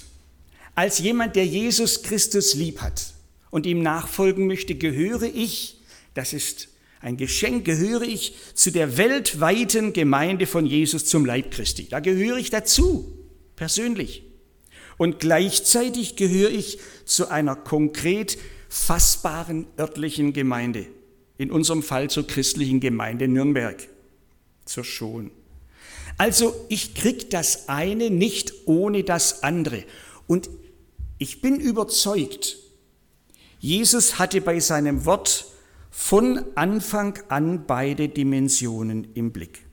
als 0.74 1.00
jemand, 1.00 1.36
der 1.36 1.46
Jesus 1.46 2.02
Christus 2.02 2.56
lieb 2.56 2.82
hat 2.82 3.14
und 3.52 3.66
ihm 3.66 3.82
nachfolgen 3.82 4.48
möchte, 4.48 4.76
gehöre 4.76 5.24
ich, 5.24 5.80
das 6.14 6.34
ist 6.34 6.70
ein 7.02 7.18
Geschenk, 7.18 7.66
gehöre 7.66 8.02
ich 8.02 8.34
zu 8.54 8.72
der 8.72 8.98
weltweiten 8.98 9.94
Gemeinde 9.94 10.48
von 10.48 10.66
Jesus 10.66 11.06
zum 11.06 11.26
Leib 11.26 11.52
Christi. 11.52 11.88
Da 11.90 12.00
gehöre 12.00 12.38
ich 12.38 12.50
dazu, 12.50 13.28
persönlich. 13.56 14.24
Und 14.98 15.20
gleichzeitig 15.20 16.16
gehöre 16.16 16.50
ich 16.50 16.80
zu 17.06 17.30
einer 17.30 17.56
konkret 17.56 18.38
fassbaren 18.68 19.68
örtlichen 19.78 20.34
Gemeinde. 20.34 20.88
In 21.38 21.52
unserem 21.52 21.84
Fall 21.84 22.10
zur 22.10 22.26
christlichen 22.26 22.80
Gemeinde 22.80 23.28
Nürnberg, 23.28 23.88
zur 24.66 24.84
Schon. 24.84 25.32
Also 26.18 26.56
ich 26.68 26.96
krieg 26.96 27.30
das 27.30 27.70
eine 27.70 28.10
nicht 28.10 28.54
ohne 28.66 29.04
das 29.04 29.44
andere. 29.44 29.84
Und 30.26 30.50
ich 31.20 31.42
bin 31.42 31.60
überzeugt, 31.60 32.58
Jesus 33.60 34.18
hatte 34.18 34.42
bei 34.42 34.60
seinem 34.60 35.06
Wort 35.06 35.46
von 36.00 36.46
Anfang 36.54 37.18
an 37.28 37.66
beide 37.66 38.08
Dimensionen 38.08 39.08
im 39.16 39.32
Blick. 39.32 39.66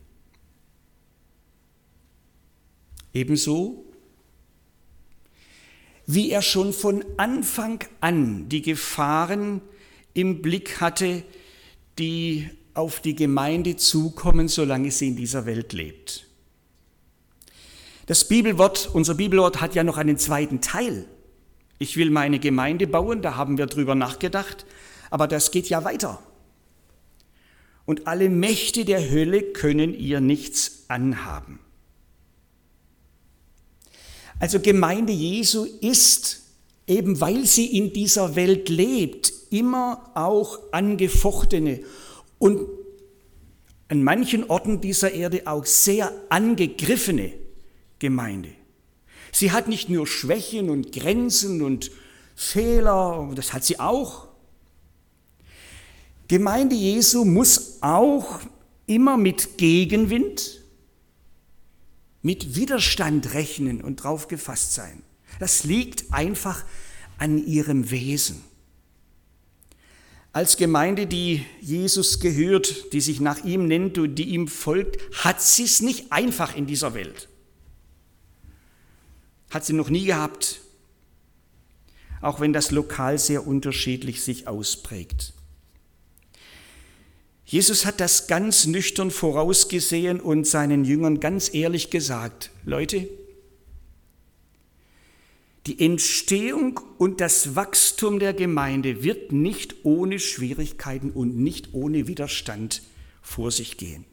Ebenso 3.13 3.85
wie 6.07 6.31
er 6.31 6.41
schon 6.41 6.73
von 6.73 7.05
Anfang 7.19 7.85
an 8.01 8.49
die 8.49 8.63
Gefahren 8.63 9.61
im 10.15 10.41
Blick 10.41 10.81
hatte, 10.81 11.25
die 11.99 12.49
auf 12.73 13.01
die 13.01 13.15
Gemeinde 13.15 13.77
zukommen, 13.77 14.49
solange 14.49 14.91
sie 14.93 15.09
in 15.09 15.17
dieser 15.17 15.45
Welt 15.45 15.75
lebt. 15.75 16.27
Das 18.07 18.27
Bibelwort, 18.27 18.89
unser 18.93 19.15
Bibelwort 19.15 19.61
hat 19.61 19.75
ja 19.75 19.85
noch 19.85 19.99
einen 19.99 20.17
zweiten 20.17 20.63
Teil. 20.63 21.05
Ich 21.79 21.99
will 21.99 22.11
meine 22.11 22.39
Gemeinde 22.39 22.87
bauen, 22.87 23.21
da 23.21 23.37
haben 23.37 23.59
wir 23.59 23.67
drüber 23.67 23.95
nachgedacht, 23.95 24.65
aber 25.15 25.29
das 25.29 25.53
geht 25.53 25.69
ja 25.69 25.85
weiter. 25.85 26.21
Und 27.87 28.09
alle 28.09 28.29
Mächte 28.29 28.85
der 28.85 29.13
Hölle 29.13 29.43
können 29.43 29.95
ihr 29.95 30.21
nichts 30.21 30.87
anhaben. 30.89 31.61
Also 34.41 34.59
Gemeinde 34.59 35.13
Jesu 35.13 35.67
ist, 35.81 36.43
eben 36.89 37.21
weil 37.21 37.47
sie 37.47 37.79
in 37.79 37.93
dieser 37.93 38.35
Welt 38.35 38.69
lebt, 38.69 39.33
immer 39.51 40.11
auch 40.15 40.59
angefochtene 40.73 41.85
und 42.41 42.67
an 43.87 44.03
manchen 44.03 44.51
Orten 44.51 44.81
dieser 44.81 45.13
Erde 45.13 45.43
auch 45.45 45.65
sehr 45.65 46.11
angegriffene 46.29 47.33
Gemeinde. 48.01 48.51
Sie 49.31 49.53
hat 49.53 49.69
nicht 49.69 49.89
nur 49.89 50.09
Schwächen 50.09 50.71
und 50.71 50.91
Grenzen 50.91 51.63
und 51.63 51.93
Fehler, 52.35 53.31
das 53.37 53.53
hat 53.53 53.63
sie 53.63 53.79
auch. 53.79 54.24
Gemeinde 56.29 56.75
Jesu 56.75 57.25
muss 57.25 57.79
auch 57.83 58.41
immer 58.87 59.17
mit 59.17 59.59
Gegenwind, 59.59 60.63
mit 62.23 62.57
Widerstand 62.57 63.35
rechnen 63.35 63.83
und 63.83 63.97
drauf 63.97 64.29
gefasst 64.29 64.75
sein. 64.75 65.03
Das 65.39 65.65
liegt 65.65 66.13
einfach 66.13 66.65
an 67.19 67.45
ihrem 67.45 67.91
Wesen. 67.91 68.43
Als 70.33 70.57
Gemeinde, 70.57 71.07
die 71.07 71.45
Jesus 71.61 72.19
gehört, 72.19 72.93
die 72.93 73.01
sich 73.01 73.21
nach 73.21 73.45
ihm 73.45 73.69
nennt 73.69 73.99
und 73.99 74.17
die 74.17 74.31
ihm 74.31 74.49
folgt, 74.49 74.99
hat 75.23 75.41
sie 75.41 75.65
es 75.65 75.81
nicht 75.81 76.11
einfach 76.11 76.57
in 76.57 76.67
dieser 76.67 76.95
Welt. 76.95 77.29
Hat 79.51 79.65
sie 79.65 79.75
noch 79.75 79.91
nie 79.91 80.07
gehabt, 80.07 80.61
auch 82.21 82.41
wenn 82.41 82.53
das 82.53 82.73
lokal 82.73 83.19
sehr 83.19 83.47
unterschiedlich 83.47 84.23
sich 84.23 84.49
ausprägt. 84.49 85.35
Jesus 87.47 87.85
hat 87.85 88.01
das 88.01 88.27
ganz 88.27 88.67
nüchtern 88.67 89.11
vorausgesehen 89.11 90.21
und 90.21 90.47
seinen 90.47 90.85
Jüngern 90.85 91.21
ganz 91.21 91.53
ehrlich 91.53 91.91
gesagt, 91.91 92.51
Leute, 92.65 93.09
die 95.67 95.81
Entstehung 95.81 96.81
und 96.99 97.21
das 97.21 97.55
Wachstum 97.55 98.19
der 98.19 98.35
Gemeinde 98.35 99.03
wird 99.03 99.33
nicht 99.33 99.77
ohne 99.83 100.19
Schwierigkeiten 100.19 101.11
und 101.11 101.37
nicht 101.37 101.73
ohne 101.73 102.07
Widerstand 102.07 102.83
vor 103.23 103.51
sich 103.51 103.77
gehen. 103.77 104.05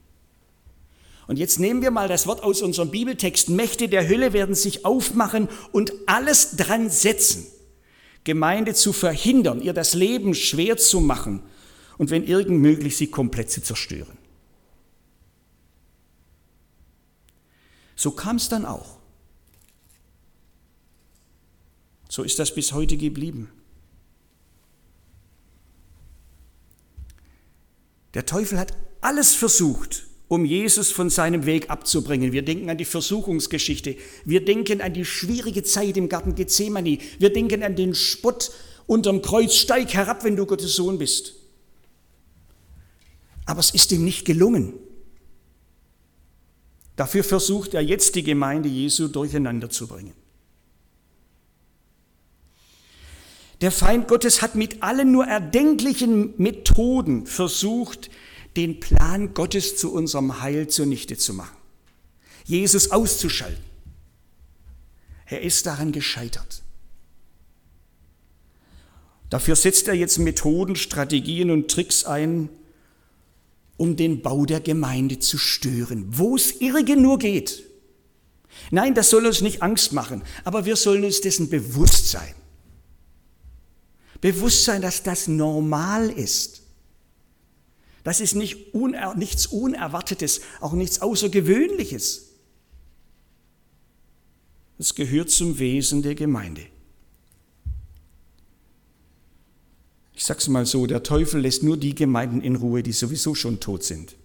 Und 1.27 1.37
jetzt 1.37 1.59
nehmen 1.59 1.81
wir 1.81 1.91
mal 1.91 2.07
das 2.07 2.27
Wort 2.27 2.43
aus 2.43 2.61
unserem 2.61 2.91
Bibeltext. 2.91 3.49
Mächte 3.49 3.87
der 3.87 4.07
Hölle 4.07 4.33
werden 4.33 4.55
sich 4.55 4.85
aufmachen 4.85 5.47
und 5.71 5.93
alles 6.05 6.57
dran 6.57 6.89
setzen, 6.89 7.45
Gemeinde 8.23 8.73
zu 8.73 8.91
verhindern, 8.91 9.61
ihr 9.61 9.73
das 9.73 9.93
Leben 9.93 10.33
schwer 10.35 10.77
zu 10.77 10.99
machen 10.99 11.41
und 12.01 12.09
wenn 12.09 12.23
irgend 12.23 12.59
möglich, 12.59 12.97
sie 12.97 13.05
komplett 13.05 13.51
zu 13.51 13.61
zerstören. 13.61 14.17
So 17.95 18.09
kam 18.09 18.37
es 18.37 18.49
dann 18.49 18.65
auch. 18.65 18.97
So 22.09 22.23
ist 22.23 22.39
das 22.39 22.55
bis 22.55 22.73
heute 22.73 22.97
geblieben. 22.97 23.51
Der 28.15 28.25
Teufel 28.25 28.57
hat 28.57 28.75
alles 29.01 29.35
versucht, 29.35 30.07
um 30.27 30.43
Jesus 30.43 30.89
von 30.89 31.11
seinem 31.11 31.45
Weg 31.45 31.69
abzubringen. 31.69 32.31
Wir 32.31 32.41
denken 32.41 32.71
an 32.71 32.79
die 32.79 32.85
Versuchungsgeschichte. 32.85 33.95
Wir 34.25 34.43
denken 34.43 34.81
an 34.81 34.95
die 34.95 35.05
schwierige 35.05 35.61
Zeit 35.61 35.97
im 35.97 36.09
Garten 36.09 36.33
Gethsemane. 36.33 36.97
Wir 37.19 37.31
denken 37.31 37.61
an 37.61 37.75
den 37.75 37.93
Spott 37.93 38.49
unterm 38.87 39.21
Kreuz. 39.21 39.53
Steig 39.53 39.93
herab, 39.93 40.23
wenn 40.23 40.35
du 40.35 40.47
Gottes 40.47 40.73
Sohn 40.73 40.97
bist 40.97 41.40
aber 43.51 43.59
es 43.59 43.71
ist 43.71 43.91
ihm 43.91 44.05
nicht 44.05 44.23
gelungen. 44.23 44.73
Dafür 46.95 47.25
versucht 47.25 47.73
er 47.73 47.81
jetzt 47.81 48.15
die 48.15 48.23
Gemeinde 48.23 48.69
Jesu 48.69 49.09
durcheinander 49.09 49.69
zu 49.69 49.87
bringen. 49.87 50.13
Der 53.59 53.73
Feind 53.73 54.07
Gottes 54.07 54.41
hat 54.41 54.55
mit 54.55 54.81
allen 54.81 55.11
nur 55.11 55.25
erdenklichen 55.25 56.33
Methoden 56.37 57.27
versucht, 57.27 58.09
den 58.55 58.79
Plan 58.79 59.33
Gottes 59.33 59.75
zu 59.75 59.93
unserem 59.93 60.41
Heil 60.41 60.69
zunichte 60.69 61.17
zu 61.17 61.33
machen. 61.33 61.57
Jesus 62.45 62.89
auszuschalten. 62.89 63.63
Er 65.25 65.41
ist 65.41 65.65
daran 65.65 65.91
gescheitert. 65.91 66.63
Dafür 69.29 69.57
setzt 69.57 69.89
er 69.89 69.93
jetzt 69.93 70.19
Methoden, 70.19 70.77
Strategien 70.77 71.51
und 71.51 71.69
Tricks 71.69 72.05
ein, 72.05 72.49
um 73.81 73.95
den 73.95 74.21
Bau 74.21 74.45
der 74.45 74.59
Gemeinde 74.59 75.17
zu 75.17 75.39
stören, 75.39 76.05
wo 76.07 76.35
es 76.35 76.61
irgend 76.61 77.01
nur 77.01 77.17
geht. 77.17 77.63
Nein, 78.69 78.93
das 78.93 79.09
soll 79.09 79.25
uns 79.25 79.41
nicht 79.41 79.63
Angst 79.63 79.91
machen, 79.91 80.21
aber 80.43 80.65
wir 80.65 80.75
sollen 80.75 81.03
uns 81.03 81.21
dessen 81.21 81.49
bewusst 81.49 82.11
sein. 82.11 82.35
Bewusst 84.21 84.65
sein, 84.65 84.83
dass 84.83 85.01
das 85.01 85.27
normal 85.27 86.11
ist. 86.11 86.61
Das 88.03 88.21
ist 88.21 88.35
nicht 88.35 88.75
uner 88.75 89.15
nichts 89.15 89.47
Unerwartetes, 89.47 90.41
auch 90.59 90.73
nichts 90.73 91.01
Außergewöhnliches. 91.01 92.29
Es 94.77 94.93
gehört 94.93 95.31
zum 95.31 95.57
Wesen 95.57 96.03
der 96.03 96.13
Gemeinde. 96.13 96.67
Ich 100.21 100.27
sag's 100.27 100.47
mal 100.47 100.67
so, 100.67 100.85
der 100.85 101.01
Teufel 101.01 101.41
lässt 101.41 101.63
nur 101.63 101.77
die 101.77 101.95
Gemeinden 101.95 102.41
in 102.41 102.55
Ruhe, 102.55 102.83
die 102.83 102.91
sowieso 102.91 103.33
schon 103.33 103.59
tot 103.59 103.83
sind. 103.83 104.15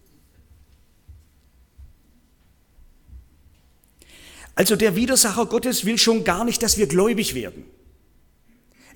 Also 4.55 4.77
der 4.77 4.95
Widersacher 4.95 5.47
Gottes 5.47 5.87
will 5.87 5.97
schon 5.97 6.23
gar 6.23 6.45
nicht, 6.45 6.63
dass 6.63 6.77
wir 6.77 6.87
gläubig 6.87 7.35
werden. 7.35 7.65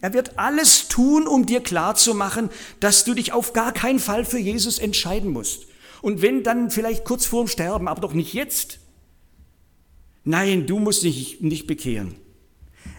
Er 0.02 0.12
wird 0.12 0.38
alles 0.38 0.88
tun, 0.88 1.26
um 1.26 1.47
dir 1.47 1.62
klarzumachen, 1.62 2.50
dass 2.80 3.07
du 3.07 3.14
dich 3.14 3.33
auf 3.33 3.54
gar 3.54 3.73
keinen 3.73 3.99
Fall 3.99 4.26
für 4.26 4.38
Jesus 4.38 4.78
entscheiden 4.78 5.30
musst. 5.30 5.69
Und 6.02 6.21
wenn 6.21 6.42
dann 6.42 6.71
vielleicht 6.71 7.07
kurz 7.07 7.25
vorm 7.25 7.49
Sterben, 7.49 7.88
aber 7.88 8.02
doch 8.02 8.12
nicht 8.12 8.35
jetzt. 8.35 8.78
Nein, 10.25 10.66
du 10.66 10.78
musst 10.78 11.02
dich 11.02 11.40
nicht 11.40 11.66
bekehren. 11.66 12.19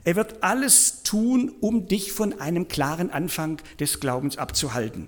Er 0.04 0.16
wird 0.16 0.44
alles 0.44 1.04
tun, 1.04 1.52
um 1.60 1.88
dich 1.88 2.12
von 2.12 2.40
einem 2.40 2.68
klaren 2.68 3.12
Anfang 3.12 3.62
des 3.80 4.00
Glaubens 4.00 4.38
abzuhalten. 4.38 5.08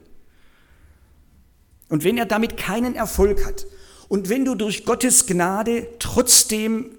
Und 1.90 2.04
wenn 2.04 2.18
er 2.18 2.26
damit 2.26 2.58
keinen 2.58 2.96
Erfolg 2.96 3.46
hat 3.46 3.66
und 4.08 4.30
wenn 4.30 4.46
du 4.46 4.56
durch 4.56 4.86
Gottes 4.86 5.26
Gnade 5.26 5.88
trotzdem 6.00 6.92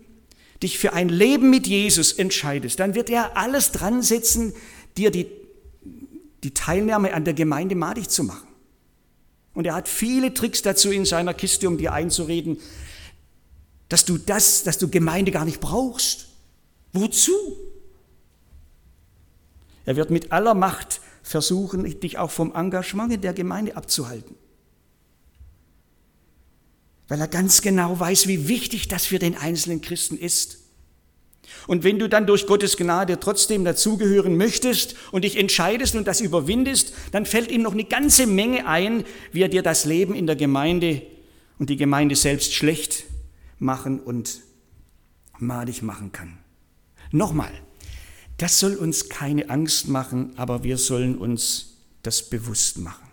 dich 0.63 0.79
für 0.79 0.93
ein 0.93 1.09
Leben 1.09 1.51
mit 1.51 1.67
Jesus 1.67 2.13
entscheidest, 2.13 2.81
dann 2.81 2.95
wird 2.95 3.11
er 3.11 3.37
alles 3.37 3.73
dran 3.73 4.03
setzen, 4.03 4.55
dir 4.97 5.11
die, 5.11 5.27
die 6.43 6.55
Teilnahme 6.55 7.13
an 7.13 7.25
der 7.25 7.35
Gemeinde 7.35 7.75
madig 7.75 8.09
zu 8.09 8.25
machen. 8.25 8.49
Und 9.53 9.67
er 9.67 9.75
hat 9.75 9.89
viele 9.89 10.35
Tricks 10.35 10.63
dazu 10.63 10.91
in 10.91 11.05
seiner 11.05 11.35
Kiste, 11.35 11.69
um 11.69 11.79
dir 11.79 11.93
einzureden, 11.93 12.59
dass 13.89 14.05
du 14.05 14.19
das, 14.19 14.65
dass 14.65 14.79
du 14.79 14.89
Gemeinde 14.89 15.31
gar 15.31 15.45
nicht 15.45 15.61
brauchst. 15.61 16.27
Wozu? 16.93 17.33
Er 19.85 19.97
wird 19.97 20.11
mit 20.11 20.33
aller 20.33 20.55
Macht 20.55 21.01
versuchen, 21.23 21.85
dich 22.01 22.19
auch 22.19 22.31
vom 22.31 22.55
Engagement 22.55 23.13
in 23.13 23.21
der 23.21 23.33
Gemeinde 23.33 23.77
abzuhalten. 23.77 24.37
Weil 27.09 27.21
er 27.21 27.29
ganz 27.29 27.61
genau 27.61 27.99
weiß, 27.99 28.29
wie 28.29 28.49
wichtig 28.49 28.89
das 28.89 29.07
für 29.07 29.19
den 29.19 29.37
einzelnen 29.37 29.81
Christen 29.81 30.17
ist. 30.17 30.59
Und 31.67 31.85
wenn 31.85 31.99
du 31.99 32.09
dann 32.09 32.27
durch 32.27 32.47
Gottes 32.47 32.77
Gnade 32.77 33.21
trotzdem 33.21 33.65
dazugehören 33.65 34.37
möchtest 34.37 34.97
und 35.13 35.25
dich 35.25 35.37
entscheidest 35.37 35.95
und 35.95 36.07
das 36.07 36.21
überwindest, 36.21 36.95
dann 37.13 37.27
fällt 37.27 37.51
ihm 37.51 37.63
noch 37.63 37.73
eine 37.73 37.85
ganze 37.85 38.27
Menge 38.27 38.67
ein, 38.67 39.05
wie 39.33 39.43
er 39.43 39.49
dir 39.49 39.63
das 39.63 39.85
Leben 39.85 40.15
in 40.15 40.27
der 40.27 40.37
Gemeinde 40.37 41.03
und 41.59 41.71
die 41.71 41.77
Gemeinde 41.77 42.17
selbst 42.17 42.55
schlecht 42.55 43.05
machen 43.59 44.01
und 44.01 44.41
madig 45.39 45.83
machen 45.83 46.13
kann. 46.13 46.39
Nochmal, 47.11 47.53
das 48.37 48.59
soll 48.59 48.75
uns 48.75 49.09
keine 49.09 49.49
Angst 49.51 49.89
machen, 49.89 50.33
aber 50.37 50.65
wir 50.65 50.79
sollen 50.79 51.17
uns 51.17 51.75
das 52.03 52.29
bewusst 52.29 52.79
machen. 52.79 53.05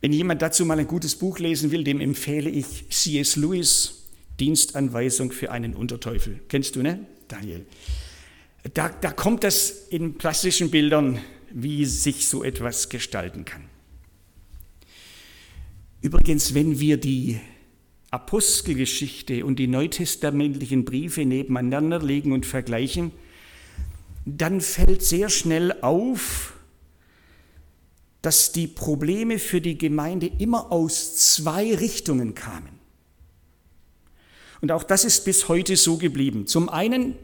Wenn 0.00 0.12
jemand 0.12 0.42
dazu 0.42 0.64
mal 0.64 0.78
ein 0.78 0.86
gutes 0.86 1.16
Buch 1.16 1.38
lesen 1.38 1.70
will, 1.70 1.84
dem 1.84 2.00
empfehle 2.00 2.48
ich 2.50 2.88
C.S. 2.90 3.36
Lewis, 3.36 4.04
Dienstanweisung 4.38 5.32
für 5.32 5.50
einen 5.50 5.74
Unterteufel. 5.74 6.40
Kennst 6.48 6.76
du, 6.76 6.82
ne, 6.82 7.06
Daniel? 7.28 7.66
Da, 8.74 8.88
da 8.88 9.10
kommt 9.10 9.44
das 9.44 9.70
in 9.88 10.14
plastischen 10.14 10.70
Bildern, 10.70 11.18
wie 11.50 11.84
sich 11.86 12.28
so 12.28 12.44
etwas 12.44 12.88
gestalten 12.88 13.44
kann. 13.44 13.64
Übrigens, 16.02 16.54
wenn 16.54 16.78
wir 16.78 16.98
die 16.98 17.40
Apostelgeschichte 18.10 19.44
und 19.44 19.58
die 19.58 19.66
neutestamentlichen 19.66 20.84
Briefe 20.84 21.24
nebeneinander 21.24 22.00
legen 22.00 22.32
und 22.32 22.46
vergleichen, 22.46 23.12
dann 24.24 24.60
fällt 24.60 25.02
sehr 25.02 25.28
schnell 25.28 25.80
auf, 25.82 26.54
dass 28.22 28.52
die 28.52 28.66
Probleme 28.66 29.38
für 29.38 29.60
die 29.60 29.78
Gemeinde 29.78 30.30
immer 30.38 30.72
aus 30.72 31.16
zwei 31.16 31.74
Richtungen 31.74 32.34
kamen. 32.34 32.80
Und 34.60 34.72
auch 34.72 34.82
das 34.82 35.04
ist 35.04 35.24
bis 35.24 35.48
heute 35.48 35.76
so 35.76 35.96
geblieben. 35.96 36.46
Zum 36.46 36.68
einen 36.68 37.14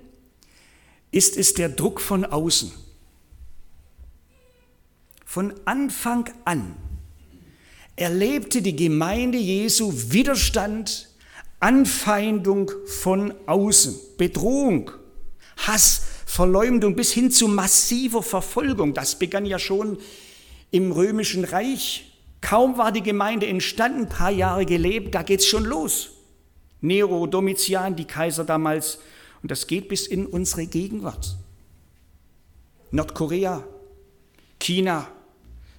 ist 1.11 1.37
es 1.37 1.55
der 1.55 1.69
Druck 1.69 2.01
von 2.01 2.25
außen. 2.25 2.73
Von 5.25 5.55
Anfang 5.65 6.31
an 6.45 6.77
erlebte 7.97 8.63
die 8.63 8.77
Gemeinde 8.77 9.39
Jesu 9.39 9.93
Widerstand, 9.93 11.09
Anfeindung 11.61 12.71
von 12.87 13.35
außen, 13.47 13.95
Bedrohung, 14.19 14.91
Hass, 15.57 16.03
Verleumdung 16.27 16.97
bis 16.97 17.13
hin 17.13 17.31
zu 17.31 17.47
massiver 17.47 18.23
Verfolgung. 18.23 18.95
Das 18.95 19.19
begann 19.19 19.47
ja 19.47 19.59
schon 19.59 19.99
im 20.71 20.91
römischen 20.91 21.45
Reich. 21.45 22.19
Kaum 22.41 22.79
war 22.79 22.91
die 22.91 23.03
Gemeinde 23.03 23.47
entstanden, 23.47 24.03
ein 24.03 24.09
paar 24.09 24.31
Jahre 24.31 24.67
gelebt, 24.67 25.15
da 25.15 25.23
geht's 25.23 25.47
schon 25.47 25.65
los. 25.65 26.11
Nero, 26.81 27.27
Domitian, 27.29 27.95
die 27.95 28.07
Kaiser 28.07 28.45
damals, 28.45 28.99
und 29.43 29.51
das 29.51 29.67
geht 29.67 29.89
bis 29.89 30.07
in 30.07 30.27
unsere 30.27 30.67
Gegenwart. 30.67 31.37
Nordkorea, 32.91 33.65
China, 34.59 35.09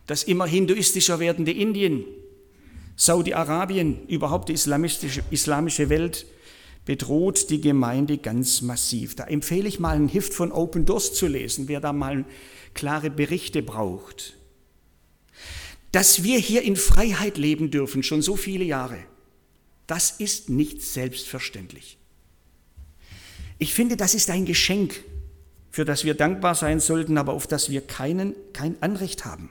das 0.05 0.23
immer 0.23 0.45
hinduistischer 0.45 1.19
werdende 1.19 1.51
Indien, 1.51 2.05
Saudi-Arabien, 2.95 4.05
überhaupt 4.07 4.49
die 4.49 4.53
islamistische, 4.53 5.23
islamische 5.31 5.89
Welt 5.89 6.25
bedroht 6.85 7.49
die 7.49 7.61
Gemeinde 7.61 8.17
ganz 8.17 8.61
massiv. 8.61 9.15
Da 9.15 9.25
empfehle 9.25 9.67
ich 9.67 9.79
mal 9.79 9.95
ein 9.95 10.07
Hift 10.07 10.33
von 10.33 10.51
Open 10.51 10.85
Doors 10.85 11.13
zu 11.13 11.27
lesen, 11.27 11.67
wer 11.67 11.79
da 11.79 11.93
mal 11.93 12.25
klare 12.73 13.09
Berichte 13.09 13.63
braucht. 13.63 14.37
Dass 15.91 16.23
wir 16.23 16.39
hier 16.39 16.63
in 16.63 16.75
Freiheit 16.75 17.37
leben 17.37 17.71
dürfen, 17.71 18.03
schon 18.03 18.21
so 18.21 18.35
viele 18.35 18.63
Jahre, 18.63 18.97
das 19.87 20.11
ist 20.11 20.49
nicht 20.49 20.81
selbstverständlich. 20.81 21.97
Ich 23.59 23.73
finde, 23.73 23.95
das 23.95 24.15
ist 24.15 24.29
ein 24.29 24.45
Geschenk, 24.45 25.03
für 25.69 25.85
das 25.85 26.03
wir 26.03 26.15
dankbar 26.15 26.55
sein 26.55 26.79
sollten, 26.79 27.17
aber 27.17 27.33
auf 27.33 27.47
das 27.47 27.69
wir 27.69 27.81
keinen, 27.81 28.35
kein 28.53 28.81
Anrecht 28.81 29.25
haben. 29.25 29.49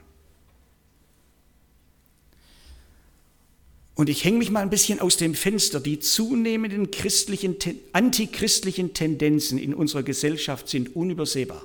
Und 3.95 4.09
ich 4.09 4.23
hänge 4.23 4.39
mich 4.39 4.49
mal 4.49 4.61
ein 4.61 4.71
bisschen 4.71 4.99
aus 4.99 5.17
dem 5.17 5.35
Fenster. 5.35 5.79
Die 5.79 5.99
zunehmenden 5.99 6.89
christlichen, 6.89 7.57
antichristlichen 7.91 8.93
Tendenzen 8.93 9.59
in 9.59 9.73
unserer 9.73 10.03
Gesellschaft 10.03 10.67
sind 10.67 10.95
unübersehbar. 10.95 11.63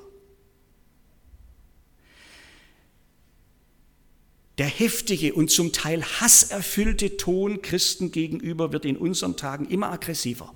Der 4.59 4.67
heftige 4.67 5.35
und 5.35 5.51
zum 5.51 5.73
Teil 5.73 6.03
hasserfüllte 6.03 7.17
Ton 7.17 7.63
Christen 7.63 8.11
gegenüber 8.11 8.73
wird 8.73 8.85
in 8.85 8.97
unseren 8.97 9.37
Tagen 9.37 9.67
immer 9.67 9.91
aggressiver, 9.93 10.53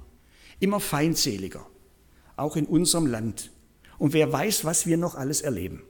immer 0.58 0.80
feindseliger, 0.80 1.64
auch 2.36 2.56
in 2.56 2.66
unserem 2.66 3.06
Land. 3.06 3.50
Und 3.98 4.12
wer 4.12 4.30
weiß, 4.30 4.64
was 4.64 4.86
wir 4.86 4.96
noch 4.96 5.14
alles 5.14 5.40
erleben. 5.40 5.84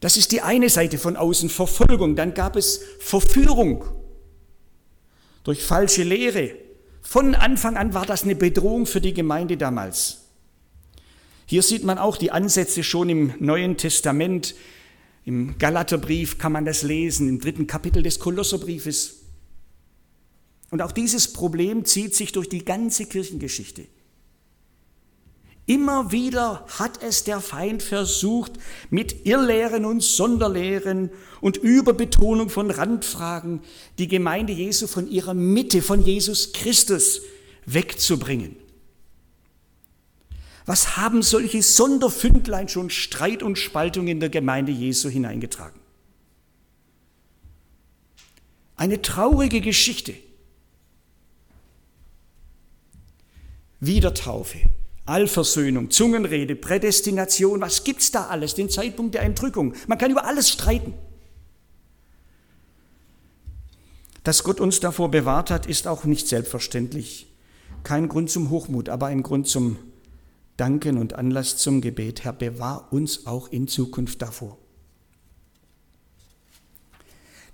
Das 0.00 0.18
ist 0.18 0.30
die 0.30 0.42
eine 0.42 0.68
Seite 0.68 0.98
von 0.98 1.16
außen, 1.16 1.48
Verfolgung. 1.48 2.16
Dann 2.16 2.34
gab 2.34 2.56
es 2.56 2.82
Verführung 2.98 3.84
durch 5.44 5.62
falsche 5.62 6.02
Lehre. 6.02 6.54
Von 7.00 7.34
Anfang 7.34 7.76
an 7.76 7.94
war 7.94 8.06
das 8.06 8.24
eine 8.24 8.36
Bedrohung 8.36 8.86
für 8.86 9.00
die 9.00 9.14
Gemeinde 9.14 9.56
damals. 9.56 10.28
Hier 11.46 11.62
sieht 11.62 11.84
man 11.84 11.98
auch 11.98 12.16
die 12.16 12.30
Ansätze 12.30 12.82
schon 12.82 13.08
im 13.08 13.34
Neuen 13.38 13.76
Testament. 13.76 14.54
Im 15.24 15.58
Galaterbrief 15.58 16.38
kann 16.38 16.52
man 16.52 16.64
das 16.64 16.82
lesen, 16.82 17.28
im 17.28 17.40
dritten 17.40 17.66
Kapitel 17.66 18.02
des 18.02 18.18
Kolosserbriefes. 18.18 19.20
Und 20.70 20.80
auch 20.80 20.92
dieses 20.92 21.32
Problem 21.32 21.84
zieht 21.84 22.14
sich 22.14 22.32
durch 22.32 22.48
die 22.48 22.64
ganze 22.64 23.06
Kirchengeschichte. 23.06 23.86
Immer 25.66 26.10
wieder 26.10 26.66
hat 26.78 27.02
es 27.02 27.22
der 27.22 27.40
Feind 27.40 27.82
versucht, 27.82 28.52
mit 28.90 29.26
Irrlehren 29.26 29.84
und 29.84 30.02
Sonderlehren 30.02 31.10
und 31.40 31.56
Überbetonung 31.56 32.48
von 32.48 32.70
Randfragen 32.70 33.60
die 33.98 34.08
Gemeinde 34.08 34.52
Jesu 34.52 34.88
von 34.88 35.08
ihrer 35.08 35.34
Mitte, 35.34 35.80
von 35.80 36.04
Jesus 36.04 36.52
Christus 36.52 37.20
wegzubringen. 37.64 38.56
Was 40.66 40.96
haben 40.96 41.22
solche 41.22 41.62
Sonderfündlein 41.62 42.68
schon 42.68 42.90
Streit 42.90 43.42
und 43.42 43.56
Spaltung 43.56 44.08
in 44.08 44.20
der 44.20 44.30
Gemeinde 44.30 44.72
Jesu 44.72 45.08
hineingetragen? 45.08 45.80
Eine 48.76 49.00
traurige 49.00 49.60
Geschichte. 49.60 50.14
Wiedertaufe, 53.80 54.58
Allversöhnung, 55.04 55.90
Zungenrede, 55.90 56.54
Prädestination, 56.54 57.60
was 57.60 57.82
gibt's 57.82 58.12
da 58.12 58.28
alles? 58.28 58.54
Den 58.54 58.70
Zeitpunkt 58.70 59.14
der 59.14 59.22
Entrückung. 59.22 59.74
Man 59.88 59.98
kann 59.98 60.12
über 60.12 60.24
alles 60.24 60.48
streiten. 60.48 60.94
Dass 64.22 64.44
Gott 64.44 64.60
uns 64.60 64.78
davor 64.78 65.10
bewahrt 65.10 65.50
hat, 65.50 65.66
ist 65.66 65.88
auch 65.88 66.04
nicht 66.04 66.28
selbstverständlich. 66.28 67.26
Kein 67.82 68.08
Grund 68.08 68.30
zum 68.30 68.50
Hochmut, 68.50 68.88
aber 68.88 69.06
ein 69.06 69.24
Grund 69.24 69.48
zum 69.48 69.76
Danken 70.56 70.98
und 70.98 71.14
Anlass 71.14 71.56
zum 71.56 71.80
Gebet. 71.80 72.22
Herr, 72.22 72.32
bewahr 72.32 72.92
uns 72.92 73.26
auch 73.26 73.50
in 73.50 73.66
Zukunft 73.66 74.22
davor. 74.22 74.58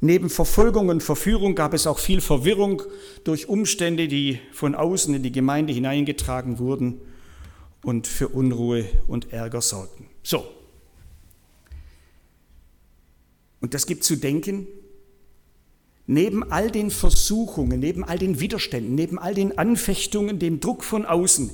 Neben 0.00 0.28
Verfolgung 0.28 0.90
und 0.90 1.02
Verführung 1.02 1.54
gab 1.54 1.72
es 1.72 1.86
auch 1.86 1.98
viel 1.98 2.20
Verwirrung 2.20 2.82
durch 3.24 3.48
Umstände, 3.48 4.06
die 4.06 4.38
von 4.52 4.74
außen 4.74 5.14
in 5.14 5.22
die 5.22 5.32
Gemeinde 5.32 5.72
hineingetragen 5.72 6.58
wurden 6.58 7.00
und 7.88 8.06
für 8.06 8.28
Unruhe 8.28 8.84
und 9.06 9.32
Ärger 9.32 9.62
sorgten. 9.62 10.08
So. 10.22 10.46
Und 13.62 13.72
das 13.72 13.86
gibt 13.86 14.04
zu 14.04 14.16
denken, 14.16 14.66
neben 16.06 16.52
all 16.52 16.70
den 16.70 16.90
Versuchungen, 16.90 17.80
neben 17.80 18.04
all 18.04 18.18
den 18.18 18.40
Widerständen, 18.40 18.94
neben 18.94 19.18
all 19.18 19.32
den 19.32 19.56
Anfechtungen, 19.56 20.38
dem 20.38 20.60
Druck 20.60 20.84
von 20.84 21.06
außen, 21.06 21.50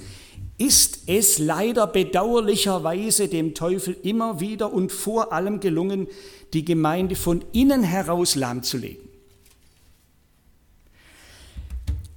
ist 0.58 1.04
es 1.06 1.38
leider 1.38 1.86
bedauerlicherweise 1.86 3.28
dem 3.28 3.54
Teufel 3.54 3.96
immer 4.02 4.40
wieder 4.40 4.72
und 4.72 4.90
vor 4.90 5.32
allem 5.32 5.60
gelungen, 5.60 6.08
die 6.52 6.64
Gemeinde 6.64 7.14
von 7.14 7.44
innen 7.52 7.84
heraus 7.84 8.34
lahmzulegen. 8.34 9.08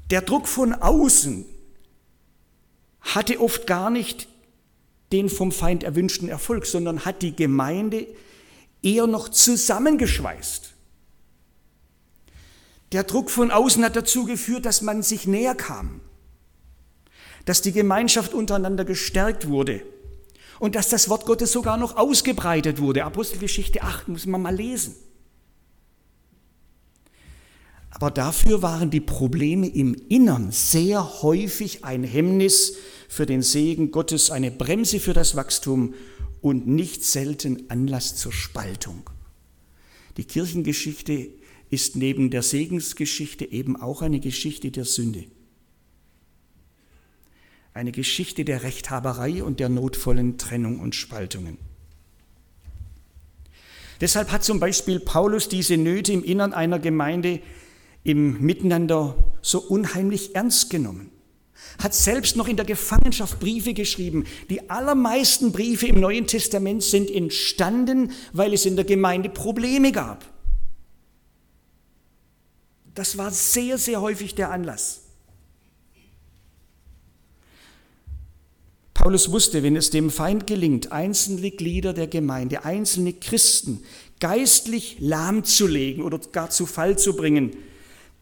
Der 0.09 0.23
Druck 0.23 0.47
von 0.47 0.73
außen 0.73 1.45
hatte 3.15 3.39
oft 3.39 3.67
gar 3.67 3.89
nicht 3.89 4.27
den 5.11 5.29
vom 5.29 5.51
Feind 5.51 5.83
erwünschten 5.83 6.29
Erfolg, 6.29 6.65
sondern 6.65 7.05
hat 7.05 7.21
die 7.21 7.35
Gemeinde 7.35 8.07
eher 8.81 9.07
noch 9.07 9.29
zusammengeschweißt. 9.29 10.73
Der 12.91 13.03
Druck 13.03 13.29
von 13.29 13.51
außen 13.51 13.83
hat 13.83 13.95
dazu 13.95 14.25
geführt, 14.25 14.65
dass 14.65 14.81
man 14.81 15.01
sich 15.01 15.27
näher 15.27 15.55
kam, 15.55 16.01
dass 17.45 17.61
die 17.61 17.71
Gemeinschaft 17.71 18.33
untereinander 18.33 18.85
gestärkt 18.85 19.47
wurde 19.47 19.81
und 20.59 20.75
dass 20.75 20.89
das 20.89 21.09
Wort 21.09 21.25
Gottes 21.25 21.51
sogar 21.51 21.77
noch 21.77 21.97
ausgebreitet 21.97 22.79
wurde. 22.79 23.03
Apostelgeschichte 23.03 23.81
8 23.81 24.07
muss 24.07 24.25
man 24.25 24.41
mal 24.41 24.55
lesen. 24.55 24.95
Aber 27.91 28.11
dafür 28.11 28.61
waren 28.61 28.91
die 28.91 29.01
Probleme 29.01 29.67
im 29.67 29.95
Innern 30.07 30.51
sehr 30.51 31.23
häufig 31.23 31.83
ein 31.83 32.03
Hemmnis 32.03 32.75
für 33.07 33.25
den 33.25 33.41
Segen 33.41 33.91
Gottes, 33.91 34.31
eine 34.31 34.51
Bremse 34.51 34.99
für 34.99 35.13
das 35.13 35.35
Wachstum 35.35 35.93
und 36.41 36.67
nicht 36.67 37.03
selten 37.03 37.69
Anlass 37.69 38.15
zur 38.15 38.31
Spaltung. 38.31 39.09
Die 40.17 40.25
Kirchengeschichte 40.25 41.29
ist 41.69 41.95
neben 41.95 42.29
der 42.29 42.41
Segensgeschichte 42.41 43.45
eben 43.45 43.75
auch 43.75 44.01
eine 44.01 44.19
Geschichte 44.19 44.71
der 44.71 44.85
Sünde. 44.85 45.25
Eine 47.73 47.91
Geschichte 47.91 48.43
der 48.43 48.63
Rechthaberei 48.63 49.43
und 49.43 49.59
der 49.59 49.69
notvollen 49.69 50.37
Trennung 50.37 50.79
und 50.79 50.95
Spaltungen. 50.95 51.57
Deshalb 54.01 54.31
hat 54.31 54.43
zum 54.43 54.59
Beispiel 54.59 54.99
Paulus 54.99 55.49
diese 55.49 55.77
Nöte 55.77 56.13
im 56.13 56.23
Innern 56.23 56.53
einer 56.53 56.79
Gemeinde 56.79 57.41
im 58.03 58.41
Miteinander 58.41 59.15
so 59.41 59.59
unheimlich 59.59 60.35
ernst 60.35 60.69
genommen. 60.69 61.11
Hat 61.81 61.93
selbst 61.93 62.35
noch 62.35 62.47
in 62.47 62.55
der 62.55 62.65
Gefangenschaft 62.65 63.39
Briefe 63.39 63.73
geschrieben. 63.73 64.25
Die 64.49 64.69
allermeisten 64.69 65.51
Briefe 65.51 65.87
im 65.87 65.99
Neuen 65.99 66.27
Testament 66.27 66.83
sind 66.83 67.09
entstanden, 67.09 68.11
weil 68.33 68.53
es 68.53 68.65
in 68.65 68.75
der 68.75 68.85
Gemeinde 68.85 69.29
Probleme 69.29 69.91
gab. 69.91 70.25
Das 72.95 73.17
war 73.17 73.29
sehr, 73.31 73.77
sehr 73.77 74.01
häufig 74.01 74.33
der 74.33 74.49
Anlass. 74.51 75.01
Paulus 78.95 79.31
wusste, 79.31 79.61
wenn 79.61 79.75
es 79.75 79.91
dem 79.91 80.09
Feind 80.09 80.47
gelingt, 80.47 80.91
einzelne 80.91 81.51
Glieder 81.51 81.93
der 81.93 82.07
Gemeinde, 82.07 82.65
einzelne 82.65 83.13
Christen 83.13 83.83
geistlich 84.19 84.97
lahmzulegen 84.99 86.03
oder 86.03 86.19
gar 86.31 86.49
zu 86.49 86.65
Fall 86.65 86.97
zu 86.97 87.15
bringen, 87.15 87.55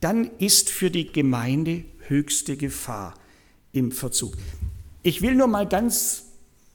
dann 0.02 0.30
ist 0.39 0.69
für 0.69 0.91
die 0.91 1.12
Gemeinde 1.12 1.86
höchste 2.08 2.58
Gefahr 2.58 3.15
im 3.76 3.92
Verzug. 3.92 4.34
Ich 5.04 5.22
will 5.22 5.36
nur 5.36 5.48
mal 5.48 5.68
ganz 5.68 6.24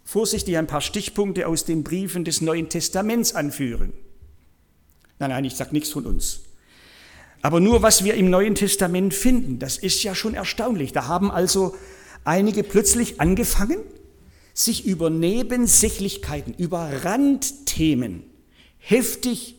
vorsichtig 0.04 0.56
ein 0.56 0.66
paar 0.66 0.80
Stichpunkte 0.80 1.46
aus 1.48 1.64
den 1.64 1.82
Briefen 1.82 2.24
des 2.24 2.40
Neuen 2.40 2.68
Testaments 2.68 3.34
anführen. 3.34 3.92
Nein, 5.18 5.30
nein, 5.30 5.44
ich 5.44 5.56
sage 5.56 5.72
nichts 5.72 5.90
von 5.90 6.06
uns. 6.06 6.40
Aber 7.42 7.58
nur 7.60 7.82
was 7.82 8.04
wir 8.04 8.14
im 8.14 8.28
Neuen 8.28 8.54
Testament 8.54 9.14
finden, 9.14 9.58
das 9.58 9.78
ist 9.78 10.02
ja 10.02 10.14
schon 10.14 10.34
erstaunlich. 10.34 10.92
Da 10.92 11.06
haben 11.06 11.30
also 11.30 11.74
einige 12.24 12.62
plötzlich 12.62 13.20
angefangen, 13.20 13.78
sich 14.52 14.84
über 14.84 15.08
Nebensächlichkeiten, 15.08 16.54
über 16.54 17.04
Randthemen 17.04 18.24
heftig 18.78 19.56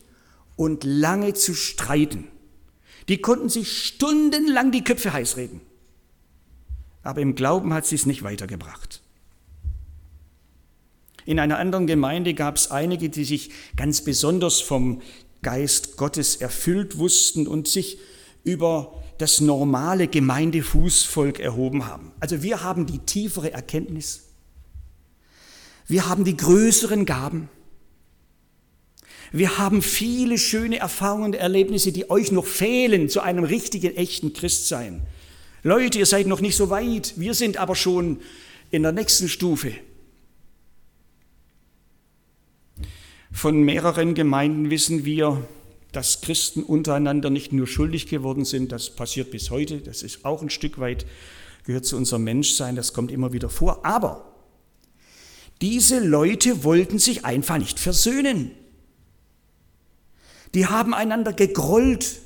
und 0.54 0.84
lange 0.84 1.34
zu 1.34 1.54
streiten. 1.54 2.28
Die 3.08 3.18
konnten 3.18 3.48
sich 3.48 3.84
stundenlang 3.84 4.70
die 4.70 4.84
Köpfe 4.84 5.12
heiß 5.12 5.36
reden. 5.36 5.60
Aber 7.02 7.20
im 7.20 7.34
Glauben 7.34 7.72
hat 7.74 7.86
sie 7.86 7.96
es 7.96 8.06
nicht 8.06 8.22
weitergebracht. 8.22 9.02
In 11.24 11.38
einer 11.38 11.58
anderen 11.58 11.86
Gemeinde 11.86 12.34
gab 12.34 12.56
es 12.56 12.70
einige, 12.70 13.08
die 13.08 13.24
sich 13.24 13.50
ganz 13.76 14.02
besonders 14.02 14.60
vom 14.60 15.02
Geist 15.42 15.96
Gottes 15.96 16.36
erfüllt 16.36 16.98
wussten 16.98 17.46
und 17.46 17.68
sich 17.68 17.98
über 18.44 19.02
das 19.18 19.40
normale 19.40 20.08
Gemeindefußvolk 20.08 21.38
erhoben 21.38 21.86
haben. 21.86 22.12
Also 22.18 22.42
wir 22.42 22.62
haben 22.62 22.86
die 22.86 22.98
tiefere 22.98 23.52
Erkenntnis. 23.52 24.24
Wir 25.86 26.08
haben 26.08 26.24
die 26.24 26.36
größeren 26.36 27.06
Gaben. 27.06 27.48
Wir 29.30 29.58
haben 29.58 29.80
viele 29.80 30.38
schöne 30.38 30.78
Erfahrungen 30.78 31.26
und 31.26 31.34
Erlebnisse, 31.34 31.92
die 31.92 32.10
euch 32.10 32.32
noch 32.32 32.44
fehlen 32.44 33.08
zu 33.08 33.20
einem 33.20 33.44
richtigen, 33.44 33.96
echten 33.96 34.32
Christsein. 34.32 35.06
Leute, 35.62 35.98
ihr 35.98 36.06
seid 36.06 36.26
noch 36.26 36.40
nicht 36.40 36.56
so 36.56 36.70
weit, 36.70 37.14
wir 37.16 37.34
sind 37.34 37.56
aber 37.56 37.76
schon 37.76 38.20
in 38.70 38.82
der 38.82 38.92
nächsten 38.92 39.28
Stufe. 39.28 39.72
Von 43.30 43.62
mehreren 43.62 44.14
Gemeinden 44.14 44.70
wissen 44.70 45.04
wir, 45.04 45.46
dass 45.92 46.20
Christen 46.20 46.62
untereinander 46.62 47.30
nicht 47.30 47.52
nur 47.52 47.66
schuldig 47.66 48.08
geworden 48.08 48.44
sind, 48.44 48.72
das 48.72 48.90
passiert 48.90 49.30
bis 49.30 49.50
heute, 49.50 49.78
das 49.78 50.02
ist 50.02 50.24
auch 50.24 50.42
ein 50.42 50.50
Stück 50.50 50.78
weit, 50.78 51.06
gehört 51.64 51.86
zu 51.86 51.96
unserem 51.96 52.24
Menschsein, 52.24 52.74
das 52.74 52.92
kommt 52.92 53.12
immer 53.12 53.32
wieder 53.32 53.48
vor, 53.48 53.86
aber 53.86 54.32
diese 55.60 56.00
Leute 56.00 56.64
wollten 56.64 56.98
sich 56.98 57.24
einfach 57.24 57.58
nicht 57.58 57.78
versöhnen. 57.78 58.50
Die 60.54 60.66
haben 60.66 60.92
einander 60.92 61.32
gegrollt, 61.32 62.20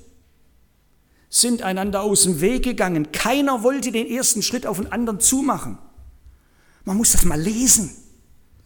sind 1.40 1.62
einander 1.62 2.03
aus 2.03 2.22
dem 2.22 2.40
Weg 2.40 2.64
gegangen. 2.64 3.12
Keiner 3.12 3.62
wollte 3.62 3.92
den 3.92 4.07
ersten 4.07 4.42
Schritt 4.42 4.66
auf 4.66 4.79
den 4.79 4.90
anderen 4.90 5.20
zumachen. 5.20 5.79
Man 6.85 6.96
muss 6.96 7.12
das 7.12 7.25
mal 7.25 7.40
lesen. 7.40 7.90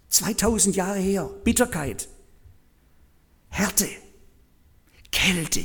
2000 0.09 0.77
Jahre 0.77 0.99
her. 0.99 1.31
Bitterkeit, 1.45 2.09
Härte, 3.49 3.89
Kälte, 5.11 5.65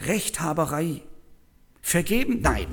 Rechthaberei. 0.00 1.02
Vergeben? 1.82 2.40
Nein. 2.40 2.66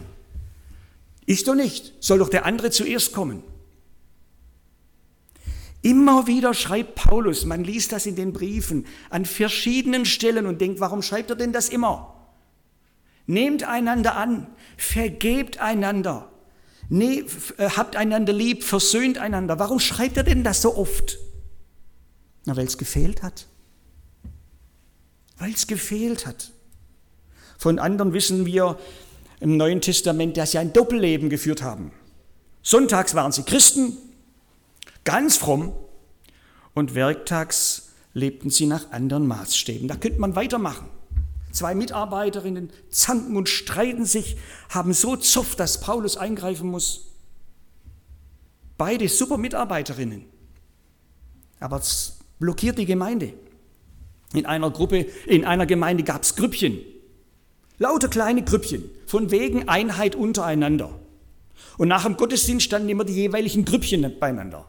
Ich 1.25 1.43
doch 1.43 1.55
nicht. 1.55 1.93
Soll 1.99 2.19
doch 2.19 2.29
der 2.29 2.45
andere 2.45 2.71
zuerst 2.71 3.13
kommen. 3.13 3.43
Immer 5.83 6.25
wieder 6.25 6.53
schreibt 6.53 6.95
Paulus, 6.95 7.45
man 7.45 7.63
liest 7.63 7.91
das 7.91 8.07
in 8.07 8.15
den 8.15 8.33
Briefen, 8.33 8.87
an 9.09 9.25
verschiedenen 9.25 10.05
Stellen 10.05 10.47
und 10.47 10.59
denkt, 10.59 10.79
warum 10.79 11.01
schreibt 11.01 11.29
er 11.29 11.35
denn 11.35 11.53
das 11.53 11.69
immer? 11.69 12.16
Nehmt 13.27 13.63
einander 13.63 14.15
an, 14.15 14.47
vergebt 14.77 15.59
einander, 15.59 16.31
ne, 16.89 17.25
habt 17.59 17.95
einander 17.97 18.33
lieb, 18.33 18.63
versöhnt 18.63 19.17
einander. 19.17 19.59
Warum 19.59 19.79
schreibt 19.79 20.17
er 20.17 20.23
denn 20.23 20.43
das 20.43 20.61
so 20.61 20.75
oft? 20.75 21.19
Na, 22.45 22.55
weil 22.55 22.65
es 22.65 22.77
gefehlt 22.77 23.21
hat. 23.23 23.45
Weil 25.37 25.51
es 25.51 25.67
gefehlt 25.67 26.25
hat. 26.25 26.51
Von 27.57 27.79
anderen 27.79 28.13
wissen 28.13 28.45
wir 28.45 28.79
im 29.41 29.57
Neuen 29.57 29.81
Testament, 29.81 30.37
dass 30.37 30.51
sie 30.51 30.57
ein 30.57 30.73
Doppelleben 30.73 31.29
geführt 31.29 31.61
haben. 31.61 31.91
Sonntags 32.63 33.13
waren 33.13 33.31
sie 33.31 33.43
Christen, 33.43 33.97
ganz 35.03 35.37
fromm 35.37 35.73
und 36.73 36.95
werktags 36.95 37.89
lebten 38.13 38.49
sie 38.49 38.65
nach 38.65 38.91
anderen 38.91 39.27
Maßstäben. 39.27 39.87
Da 39.87 39.95
könnte 39.95 40.19
man 40.19 40.35
weitermachen. 40.35 40.87
Zwei 41.51 41.75
Mitarbeiterinnen 41.75 42.71
zanken 42.89 43.35
und 43.35 43.49
streiten 43.49 44.05
sich, 44.05 44.37
haben 44.69 44.93
so 44.93 45.15
Zoff, 45.15 45.55
dass 45.55 45.79
Paulus 45.79 46.17
eingreifen 46.17 46.69
muss. 46.69 47.07
Beide 48.77 49.07
super 49.09 49.37
Mitarbeiterinnen. 49.37 50.25
Aber 51.59 51.77
es 51.77 52.19
blockiert 52.39 52.77
die 52.77 52.85
Gemeinde. 52.85 53.33
In 54.33 54.45
einer 54.45 54.69
Gruppe, 54.69 55.07
in 55.25 55.45
einer 55.45 55.65
Gemeinde 55.65 56.03
gab 56.03 56.23
es 56.23 56.35
Grüppchen. 56.35 56.79
Lauter 57.79 58.07
kleine 58.07 58.43
Grüppchen, 58.43 58.83
von 59.05 59.31
wegen 59.31 59.67
Einheit 59.67 60.15
untereinander. 60.15 60.99
Und 61.77 61.87
nach 61.87 62.03
dem 62.03 62.17
Gottesdienst 62.17 62.65
standen 62.65 62.89
immer 62.89 63.03
die 63.05 63.13
jeweiligen 63.13 63.65
Grüppchen 63.65 64.19
beieinander. 64.19 64.65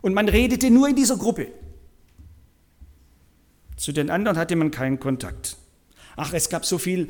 Und 0.00 0.14
man 0.14 0.28
redete 0.28 0.70
nur 0.70 0.88
in 0.88 0.96
dieser 0.96 1.16
Gruppe. 1.16 1.48
Zu 3.76 3.92
den 3.92 4.10
anderen 4.10 4.38
hatte 4.38 4.56
man 4.56 4.70
keinen 4.70 5.00
Kontakt. 5.00 5.56
Ach, 6.16 6.32
es 6.32 6.48
gab 6.48 6.64
so 6.64 6.78
viel, 6.78 7.08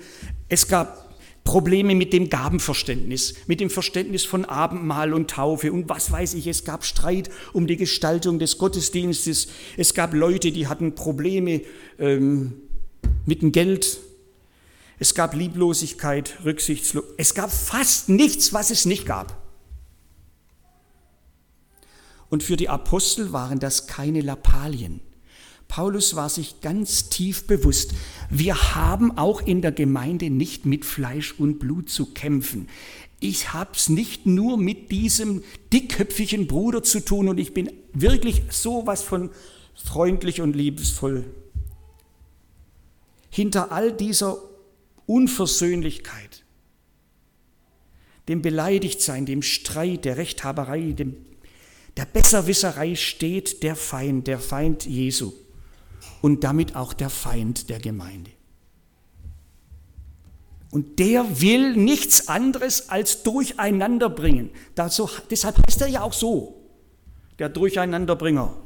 es 0.48 0.68
gab 0.68 1.14
Probleme 1.44 1.94
mit 1.94 2.14
dem 2.14 2.30
Gabenverständnis, 2.30 3.34
mit 3.46 3.60
dem 3.60 3.68
Verständnis 3.68 4.24
von 4.24 4.46
Abendmahl 4.46 5.12
und 5.12 5.30
Taufe 5.30 5.72
und 5.72 5.90
was 5.90 6.10
weiß 6.10 6.34
ich. 6.34 6.46
Es 6.46 6.64
gab 6.64 6.84
Streit 6.84 7.28
um 7.52 7.66
die 7.66 7.76
Gestaltung 7.76 8.38
des 8.38 8.56
Gottesdienstes. 8.56 9.48
Es 9.76 9.92
gab 9.92 10.14
Leute, 10.14 10.52
die 10.52 10.66
hatten 10.66 10.94
Probleme 10.94 11.60
ähm, 11.98 12.54
mit 13.26 13.42
dem 13.42 13.52
Geld. 13.52 14.00
Es 14.98 15.14
gab 15.14 15.34
Lieblosigkeit, 15.34 16.38
Rücksichtslosigkeit. 16.44 17.18
Es 17.18 17.34
gab 17.34 17.52
fast 17.52 18.08
nichts, 18.08 18.54
was 18.54 18.70
es 18.70 18.86
nicht 18.86 19.04
gab. 19.04 19.42
Und 22.30 22.42
für 22.42 22.56
die 22.56 22.70
Apostel 22.70 23.32
waren 23.32 23.58
das 23.58 23.86
keine 23.86 24.22
Lappalien. 24.22 25.02
Paulus 25.74 26.14
war 26.14 26.28
sich 26.28 26.60
ganz 26.60 27.08
tief 27.08 27.48
bewusst, 27.48 27.94
wir 28.30 28.76
haben 28.76 29.18
auch 29.18 29.40
in 29.40 29.60
der 29.60 29.72
Gemeinde 29.72 30.30
nicht 30.30 30.66
mit 30.66 30.84
Fleisch 30.84 31.34
und 31.36 31.58
Blut 31.58 31.90
zu 31.90 32.12
kämpfen. 32.12 32.68
Ich 33.18 33.52
habe 33.52 33.72
es 33.74 33.88
nicht 33.88 34.24
nur 34.24 34.56
mit 34.56 34.92
diesem 34.92 35.42
dickköpfigen 35.72 36.46
Bruder 36.46 36.84
zu 36.84 37.00
tun 37.00 37.28
und 37.28 37.38
ich 37.38 37.54
bin 37.54 37.72
wirklich 37.92 38.42
sowas 38.50 39.02
von 39.02 39.30
freundlich 39.74 40.40
und 40.40 40.54
liebesvoll. 40.54 41.24
Hinter 43.28 43.72
all 43.72 43.90
dieser 43.90 44.38
Unversöhnlichkeit, 45.06 46.44
dem 48.28 48.42
Beleidigtsein, 48.42 49.26
dem 49.26 49.42
Streit, 49.42 50.04
der 50.04 50.18
Rechthaberei, 50.18 50.92
dem, 50.92 51.16
der 51.96 52.04
Besserwisserei 52.04 52.94
steht 52.94 53.64
der 53.64 53.74
Feind, 53.74 54.28
der 54.28 54.38
Feind 54.38 54.86
Jesu 54.86 55.32
und 56.24 56.42
damit 56.42 56.74
auch 56.74 56.94
der 56.94 57.10
Feind 57.10 57.68
der 57.68 57.78
Gemeinde. 57.78 58.30
Und 60.70 60.98
der 60.98 61.42
will 61.42 61.76
nichts 61.76 62.28
anderes 62.28 62.88
als 62.88 63.24
Durcheinander 63.24 64.08
bringen. 64.08 64.48
Dazu, 64.74 65.06
deshalb 65.28 65.58
heißt 65.66 65.82
er 65.82 65.88
ja 65.88 66.00
auch 66.00 66.14
so, 66.14 66.64
der 67.38 67.50
Durcheinanderbringer. 67.50 68.56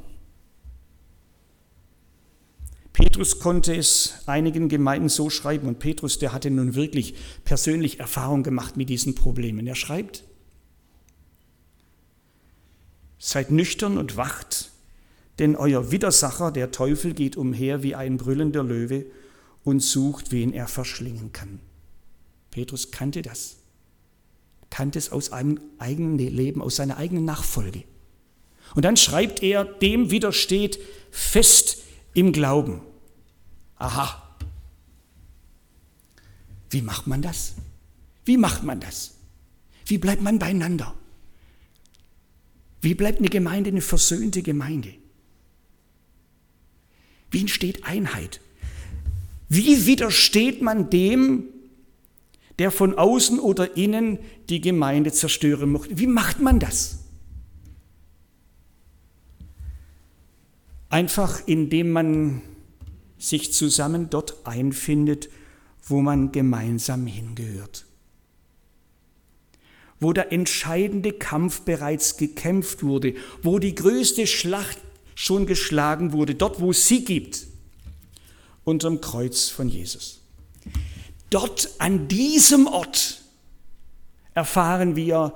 Petrus 2.93 3.41
konnte 3.41 3.75
es 3.75 4.23
einigen 4.27 4.69
Gemeinden 4.69 5.09
so 5.09 5.29
schreiben 5.29 5.67
und 5.67 5.81
Petrus, 5.81 6.21
der 6.21 6.33
hatte 6.33 6.53
nun 6.53 6.77
wirklich 6.77 7.17
persönlich 7.43 7.99
Erfahrung 7.99 8.45
gemacht 8.45 8.77
mit 8.77 8.89
diesen 8.89 9.17
Problemen. 9.17 9.67
Er 9.67 9.75
schreibt, 9.75 10.23
seid 13.19 13.51
nüchtern 13.51 13.99
und 13.99 14.17
wacht, 14.17 14.68
denn 15.39 15.57
euer 15.57 15.91
Widersacher, 15.91 16.51
der 16.51 16.71
Teufel, 16.71 17.15
geht 17.15 17.37
umher 17.37 17.83
wie 17.83 17.95
ein 17.95 18.17
brüllender 18.17 18.65
Löwe 18.65 19.07
und 19.65 19.81
sucht, 19.81 20.33
wen 20.33 20.53
er 20.53 20.67
verschlingen 20.67 21.33
kann. 21.33 21.61
Petrus 22.51 22.91
kannte 22.91 23.23
das, 23.23 23.57
kannte 24.71 24.99
es 24.99 25.13
aus 25.13 25.33
einem 25.33 25.61
eigenen 25.79 26.19
Leben, 26.19 26.63
aus 26.63 26.77
seiner 26.77 26.97
eigenen 26.97 27.25
Nachfolge. 27.25 27.85
Und 28.75 28.85
dann 28.85 28.97
schreibt 28.97 29.43
er, 29.43 29.65
dem 29.65 30.11
widersteht 30.11 30.79
fest 31.11 31.79
im 32.15 32.33
Glauben. 32.33 32.81
Aha. 33.77 34.23
Wie 36.71 36.83
macht 36.83 37.07
man 37.07 37.23
das? 37.23 37.55
Wie 38.25 38.37
macht 38.37 38.63
man 38.63 38.81
das? 38.81 39.15
Wie 39.87 39.99
bleibt 39.99 40.21
man 40.21 40.39
beieinander? 40.39 40.95
Wie 42.81 42.95
bleibt 42.95 43.19
eine 43.19 43.29
Gemeinde 43.29 43.71
eine 43.71 43.81
versöhnte 43.81 44.43
Gemeinde? 44.43 44.95
Wie 47.31 47.41
entsteht 47.41 47.85
Einheit? 47.85 48.41
Wie 49.49 49.87
widersteht 49.87 50.63
man 50.63 50.91
dem, 50.91 51.45
der 52.59 52.71
von 52.71 52.95
außen 52.99 53.39
oder 53.39 53.77
innen 53.77 54.19
die 54.49 54.61
Gemeinde 54.61 55.13
zerstören 55.13 55.73
möchte? 55.73 55.99
Wie 55.99 56.07
macht 56.07 56.41
man 56.41 56.59
das? 56.59 56.99
Einfach 60.91 61.47
indem 61.47 61.91
man 61.91 62.43
sich 63.19 63.53
zusammen 63.53 64.11
dort 64.11 64.47
einfindet, 64.47 65.29
wo 65.85 66.01
man 66.01 66.33
gemeinsam 66.33 67.07
hingehört. 67.07 67.85
Wo 70.01 70.13
der 70.13 70.33
entscheidende 70.33 71.13
Kampf 71.13 71.63
bereits 71.63 72.17
gekämpft 72.17 72.83
wurde, 72.83 73.15
wo 73.43 73.59
die 73.59 73.75
größte 73.75 74.27
Schlacht 74.27 74.79
schon 75.19 75.47
geschlagen 75.47 76.13
wurde, 76.13 76.37
dort 76.37 76.61
wo 76.61 76.71
es 76.71 76.87
sie 76.87 77.05
gibt, 77.05 77.49
unterm 78.63 79.01
Kreuz 79.01 79.49
von 79.49 79.69
Jesus. 79.69 80.21
Dort 81.29 81.71
an 81.79 82.07
diesem 82.07 82.69
Ort 82.69 83.21
erfahren 84.33 84.95
wir 84.95 85.33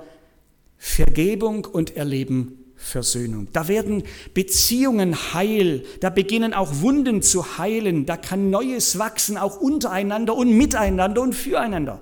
Vergebung 0.77 1.65
und 1.65 1.97
erleben 1.97 2.63
Versöhnung. 2.77 3.49
Da 3.51 3.67
werden 3.67 4.03
Beziehungen 4.33 5.33
heil, 5.33 5.83
da 5.99 6.09
beginnen 6.09 6.53
auch 6.53 6.79
Wunden 6.79 7.21
zu 7.21 7.57
heilen, 7.57 8.05
da 8.05 8.15
kann 8.15 8.49
Neues 8.49 8.97
wachsen, 8.99 9.37
auch 9.37 9.59
untereinander 9.59 10.33
und 10.33 10.55
miteinander 10.57 11.21
und 11.21 11.35
füreinander. 11.35 12.01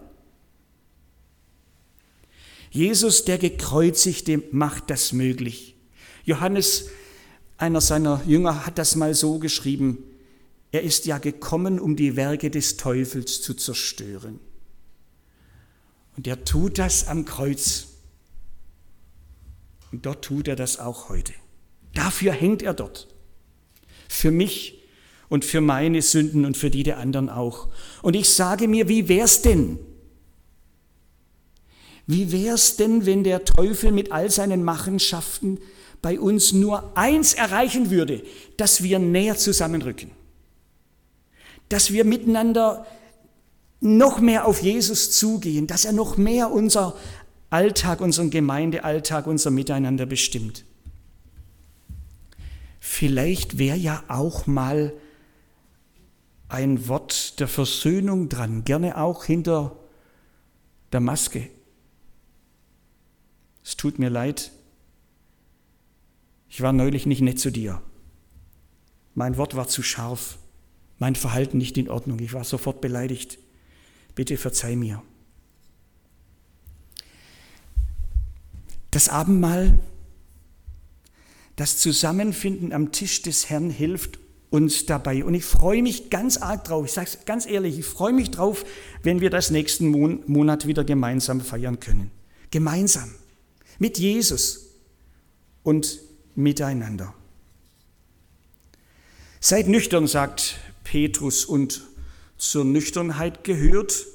Jesus, 2.70 3.26
der 3.26 3.40
gekreuzigte, 3.40 4.44
macht 4.52 4.92
das 4.92 5.14
möglich. 5.14 5.76
Johannes 6.26 6.88
einer 7.62 7.82
seiner 7.82 8.22
Jünger 8.26 8.66
hat 8.66 8.78
das 8.78 8.96
mal 8.96 9.14
so 9.14 9.38
geschrieben, 9.40 10.04
er 10.72 10.82
ist 10.82 11.06
ja 11.06 11.18
gekommen, 11.18 11.80
um 11.80 11.96
die 11.96 12.16
Werke 12.16 12.50
des 12.50 12.78
Teufels 12.78 13.42
zu 13.42 13.54
zerstören. 13.54 14.40
Und 16.18 16.28
er 16.28 16.44
tut 16.44 16.80
das 16.80 17.08
am 17.08 17.26
Kreuz. 17.26 17.88
Und 19.92 20.06
dort 20.06 20.24
tut 20.24 20.48
er 20.48 20.56
das 20.56 20.80
auch 20.80 21.10
heute. 21.10 21.34
Dafür 21.94 22.32
hängt 22.32 22.62
er 22.62 22.74
dort. 22.74 23.08
Für 24.08 24.32
mich 24.32 24.82
und 25.30 25.46
für 25.46 25.62
meine 25.62 26.02
Sünden 26.02 26.46
und 26.46 26.58
für 26.58 26.70
die 26.70 26.84
der 26.84 26.98
anderen 26.98 27.30
auch. 27.30 27.70
Und 28.02 28.16
ich 28.16 28.30
sage 28.30 28.68
mir, 28.68 28.88
wie 28.88 29.08
wär's 29.08 29.42
denn? 29.42 29.78
Wie 32.08 32.32
wär's 32.32 32.78
denn, 32.78 33.06
wenn 33.06 33.24
der 33.24 33.46
Teufel 33.46 33.92
mit 33.92 34.12
all 34.12 34.32
seinen 34.32 34.64
Machenschaften 34.64 35.60
bei 36.02 36.20
uns 36.20 36.54
nur 36.54 36.98
eins 36.98 37.34
erreichen 37.34 37.90
würde, 37.92 38.24
dass 38.58 38.84
wir 38.84 39.00
näher 39.00 39.38
zusammenrücken, 39.38 40.12
dass 41.70 41.92
wir 41.92 42.06
miteinander 42.06 42.86
noch 43.80 44.20
mehr 44.20 44.46
auf 44.46 44.62
Jesus 44.62 45.12
zugehen, 45.12 45.68
dass 45.68 45.86
er 45.86 45.94
noch 45.94 46.18
mehr 46.18 46.52
unser 46.52 46.96
Alltag, 47.50 48.00
unseren 48.02 48.30
Gemeindealltag, 48.30 49.28
unser 49.28 49.52
Miteinander 49.52 50.06
bestimmt. 50.06 50.64
Vielleicht 52.80 53.58
wäre 53.58 53.78
ja 53.78 54.04
auch 54.08 54.48
mal 54.48 54.94
ein 56.48 56.88
Wort 56.88 57.40
der 57.40 57.48
Versöhnung 57.48 58.30
dran, 58.30 58.64
gerne 58.64 58.98
auch 58.98 59.24
hinter 59.26 59.78
der 60.92 61.00
Maske. 61.00 61.50
Es 63.64 63.78
tut 63.78 64.00
mir 64.00 64.10
leid, 64.10 64.52
ich 66.52 66.62
war 66.62 66.74
neulich 66.74 67.06
nicht 67.06 67.22
nett 67.22 67.40
zu 67.40 67.50
dir. 67.50 67.82
Mein 69.16 69.38
Wort 69.38 69.56
war 69.56 69.70
zu 69.70 69.82
scharf, 69.82 70.38
mein 71.00 71.16
Verhalten 71.16 71.58
nicht 71.58 71.78
in 71.78 71.90
Ordnung. 71.90 72.20
Ich 72.20 72.34
war 72.34 72.44
sofort 72.44 72.82
beleidigt. 72.82 73.40
Bitte 74.16 74.36
verzeih 74.36 74.76
mir. 74.76 75.02
Das 78.92 79.08
Abendmahl, 79.08 79.80
das 81.56 81.78
Zusammenfinden 81.78 82.74
am 82.74 82.92
Tisch 82.92 83.22
des 83.22 83.50
Herrn 83.50 83.70
hilft 83.70 84.20
uns 84.50 84.86
dabei. 84.86 85.24
Und 85.24 85.34
ich 85.34 85.46
freue 85.46 85.82
mich 85.82 86.10
ganz 86.10 86.36
arg 86.36 86.66
drauf, 86.66 86.86
ich 86.86 86.92
sage 86.92 87.08
es 87.14 87.26
ganz 87.26 87.46
ehrlich, 87.46 87.80
ich 87.80 87.86
freue 87.86 88.12
mich 88.12 88.30
drauf, 88.30 88.66
wenn 89.04 89.22
wir 89.22 89.30
das 89.30 89.52
nächsten 89.52 89.88
Monat 89.88 90.68
wieder 90.68 90.84
gemeinsam 90.84 91.40
feiern 91.40 91.80
können. 91.80 92.12
Gemeinsam. 92.52 93.10
Mit 93.80 93.98
Jesus 93.98 94.76
und 95.64 96.11
miteinander. 96.36 97.14
Seid 99.40 99.68
nüchtern, 99.68 100.08
sagt 100.08 100.58
Petrus, 100.84 101.46
und 101.46 101.82
zur 102.38 102.66
Nüchternheit 102.66 103.44
gehört 103.44 104.06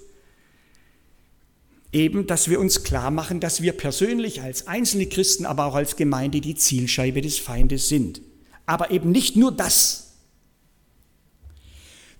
eben, 1.92 2.26
dass 2.26 2.48
wir 2.48 2.60
uns 2.60 2.82
klar 2.82 3.10
machen, 3.10 3.40
dass 3.40 3.62
wir 3.62 3.72
persönlich 3.72 4.42
als 4.42 4.66
einzelne 4.66 5.06
Christen, 5.06 5.46
aber 5.46 5.66
auch 5.66 5.74
als 5.74 5.96
Gemeinde 5.96 6.40
die 6.40 6.54
Zielscheibe 6.54 7.20
des 7.22 7.38
Feindes 7.38 7.88
sind. 7.88 8.20
Aber 8.66 8.90
eben 8.90 9.10
nicht 9.10 9.36
nur 9.36 9.52
das. 9.52 10.12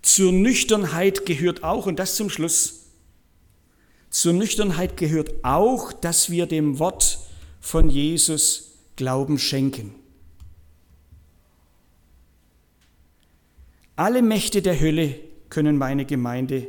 Zur 0.01 0.31
Nüchternheit 0.31 1.25
gehört 1.25 1.63
auch, 1.63 1.85
und 1.85 1.99
das 1.99 2.15
zum 2.15 2.29
Schluss, 2.29 2.85
zur 4.09 4.33
Nüchternheit 4.33 4.97
gehört 4.97 5.43
auch, 5.43 5.91
dass 5.91 6.29
wir 6.29 6.45
dem 6.45 6.79
Wort 6.79 7.19
von 7.59 7.89
Jesus 7.89 8.66
Glauben 8.97 9.39
schenken. 9.39 9.95
Alle 13.95 14.21
Mächte 14.21 14.61
der 14.61 14.79
Hölle 14.79 15.15
können 15.49 15.77
meine 15.77 16.05
Gemeinde, 16.05 16.67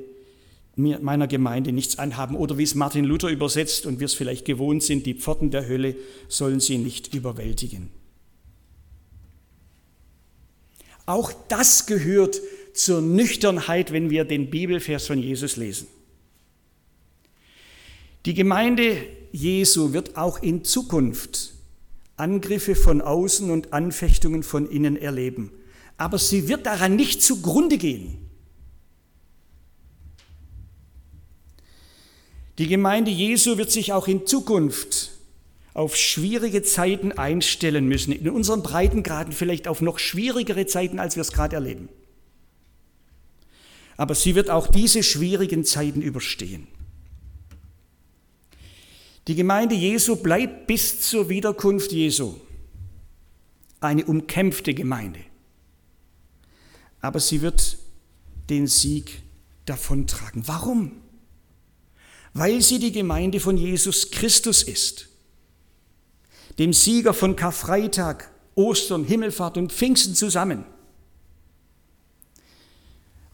meiner 0.77 1.27
Gemeinde 1.27 1.73
nichts 1.73 1.99
anhaben. 1.99 2.37
Oder 2.37 2.57
wie 2.57 2.62
es 2.62 2.75
Martin 2.75 3.05
Luther 3.05 3.29
übersetzt 3.29 3.85
und 3.85 3.99
wir 3.99 4.07
es 4.07 4.14
vielleicht 4.14 4.45
gewohnt 4.45 4.83
sind, 4.83 5.05
die 5.05 5.14
Pforten 5.14 5.51
der 5.51 5.67
Hölle 5.67 5.97
sollen 6.29 6.61
sie 6.61 6.79
nicht 6.79 7.12
überwältigen. 7.12 7.91
Auch 11.05 11.33
das 11.49 11.87
gehört 11.87 12.41
zur 12.75 13.01
Nüchternheit, 13.01 13.93
wenn 13.93 14.11
wir 14.11 14.25
den 14.25 14.51
Bibelvers 14.51 15.07
von 15.07 15.19
Jesus 15.19 15.57
lesen. 15.57 15.88
Die 18.27 18.35
Gemeinde 18.35 18.99
Jesu 19.33 19.93
wird 19.93 20.17
auch 20.17 20.43
in 20.43 20.64
Zukunft 20.64 21.55
Angriffe 22.20 22.74
von 22.74 23.00
außen 23.00 23.50
und 23.50 23.72
Anfechtungen 23.72 24.42
von 24.42 24.68
innen 24.68 24.96
erleben. 24.96 25.52
Aber 25.96 26.18
sie 26.18 26.48
wird 26.48 26.66
daran 26.66 26.96
nicht 26.96 27.22
zugrunde 27.22 27.78
gehen. 27.78 28.28
Die 32.59 32.66
Gemeinde 32.66 33.11
Jesu 33.11 33.57
wird 33.57 33.70
sich 33.70 33.92
auch 33.92 34.09
in 34.09 34.26
Zukunft 34.26 35.12
auf 35.74 35.94
schwierige 35.94 36.64
Zeiten 36.64 37.12
einstellen 37.12 37.87
müssen, 37.87 38.12
in 38.12 38.28
unseren 38.31 38.64
Breitengraden 38.64 39.33
vielleicht 39.33 39.68
auf 39.68 39.81
noch 39.81 40.00
schwierigere 40.00 40.66
Zeiten, 40.66 40.98
als 40.98 41.14
wir 41.14 41.20
es 41.20 41.31
gerade 41.31 41.54
erleben. 41.54 41.88
Aber 43.96 44.16
sie 44.16 44.35
wird 44.35 44.50
auch 44.50 44.66
diese 44.66 45.04
schwierigen 45.04 45.64
Zeiten 45.64 46.02
überstehen. 46.02 46.66
Die 49.29 49.35
Gemeinde 49.35 49.75
Jesu 49.75 50.17
bleibt 50.17 50.67
bis 50.67 51.03
zur 51.03 51.29
Wiederkunft 51.29 51.93
Jesu 51.93 52.35
eine 53.79 54.07
umkämpfte 54.07 54.73
Gemeinde. 54.73 55.21
Aber 57.03 57.21
sie 57.21 57.43
wird 57.43 57.77
den 58.49 58.67
Sieg 58.67 59.23
davontragen. 59.67 60.49
Warum? 60.49 60.93
Weil 62.33 62.62
sie 62.62 62.79
die 62.79 62.91
Gemeinde 62.91 63.38
von 63.38 63.59
Jesus 63.59 64.11
Christus 64.11 64.62
ist, 64.62 65.09
dem 66.59 66.73
Sieger 66.73 67.12
von 67.12 67.37
Karfreitag, 67.37 68.31
Ostern, 68.55 69.05
Himmelfahrt 69.05 69.59
und 69.59 69.73
Pfingsten 69.73 70.14
zusammen. 70.14 70.64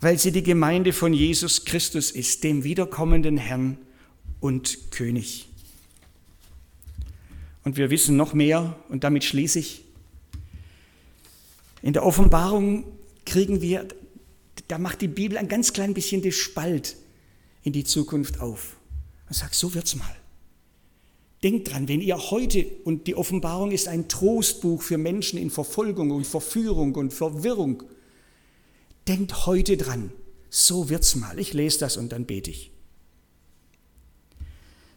Weil 0.00 0.18
sie 0.18 0.32
die 0.32 0.42
Gemeinde 0.42 0.92
von 0.92 1.14
Jesus 1.14 1.64
Christus 1.64 2.10
ist, 2.10 2.42
dem 2.42 2.64
wiederkommenden 2.64 3.36
Herrn 3.36 3.78
und 4.40 4.90
König. 4.90 5.53
Und 7.64 7.78
wir 7.78 7.90
wissen 7.90 8.16
noch 8.16 8.34
mehr, 8.34 8.76
und 8.90 9.04
damit 9.04 9.24
schließe 9.24 9.58
ich. 9.58 9.84
In 11.82 11.94
der 11.94 12.04
Offenbarung 12.04 12.84
kriegen 13.24 13.62
wir, 13.62 13.88
da 14.68 14.78
macht 14.78 15.00
die 15.00 15.08
Bibel 15.08 15.38
ein 15.38 15.48
ganz 15.48 15.72
klein 15.72 15.94
bisschen 15.94 16.22
den 16.22 16.32
Spalt 16.32 16.96
in 17.62 17.72
die 17.72 17.84
Zukunft 17.84 18.40
auf. 18.40 18.76
Und 19.28 19.34
sagt, 19.34 19.54
so 19.54 19.74
wird's 19.74 19.96
mal. 19.96 20.14
Denkt 21.42 21.70
dran, 21.70 21.88
wenn 21.88 22.00
ihr 22.00 22.18
heute, 22.30 22.66
und 22.84 23.06
die 23.06 23.14
Offenbarung 23.14 23.70
ist 23.70 23.88
ein 23.88 24.08
Trostbuch 24.08 24.82
für 24.82 24.98
Menschen 24.98 25.38
in 25.38 25.50
Verfolgung 25.50 26.10
und 26.10 26.26
Verführung 26.26 26.94
und 26.94 27.12
Verwirrung, 27.12 27.82
denkt 29.08 29.46
heute 29.46 29.76
dran, 29.76 30.12
so 30.50 30.88
wird's 30.90 31.16
mal. 31.16 31.38
Ich 31.38 31.52
lese 31.52 31.80
das 31.80 31.96
und 31.96 32.12
dann 32.12 32.26
bete 32.26 32.50
ich. 32.50 32.70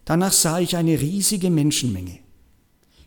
Danach 0.06 0.32
sah 0.32 0.60
ich 0.60 0.77
eine 0.77 1.01
riesige 1.01 1.49
Menschenmenge 1.49 2.19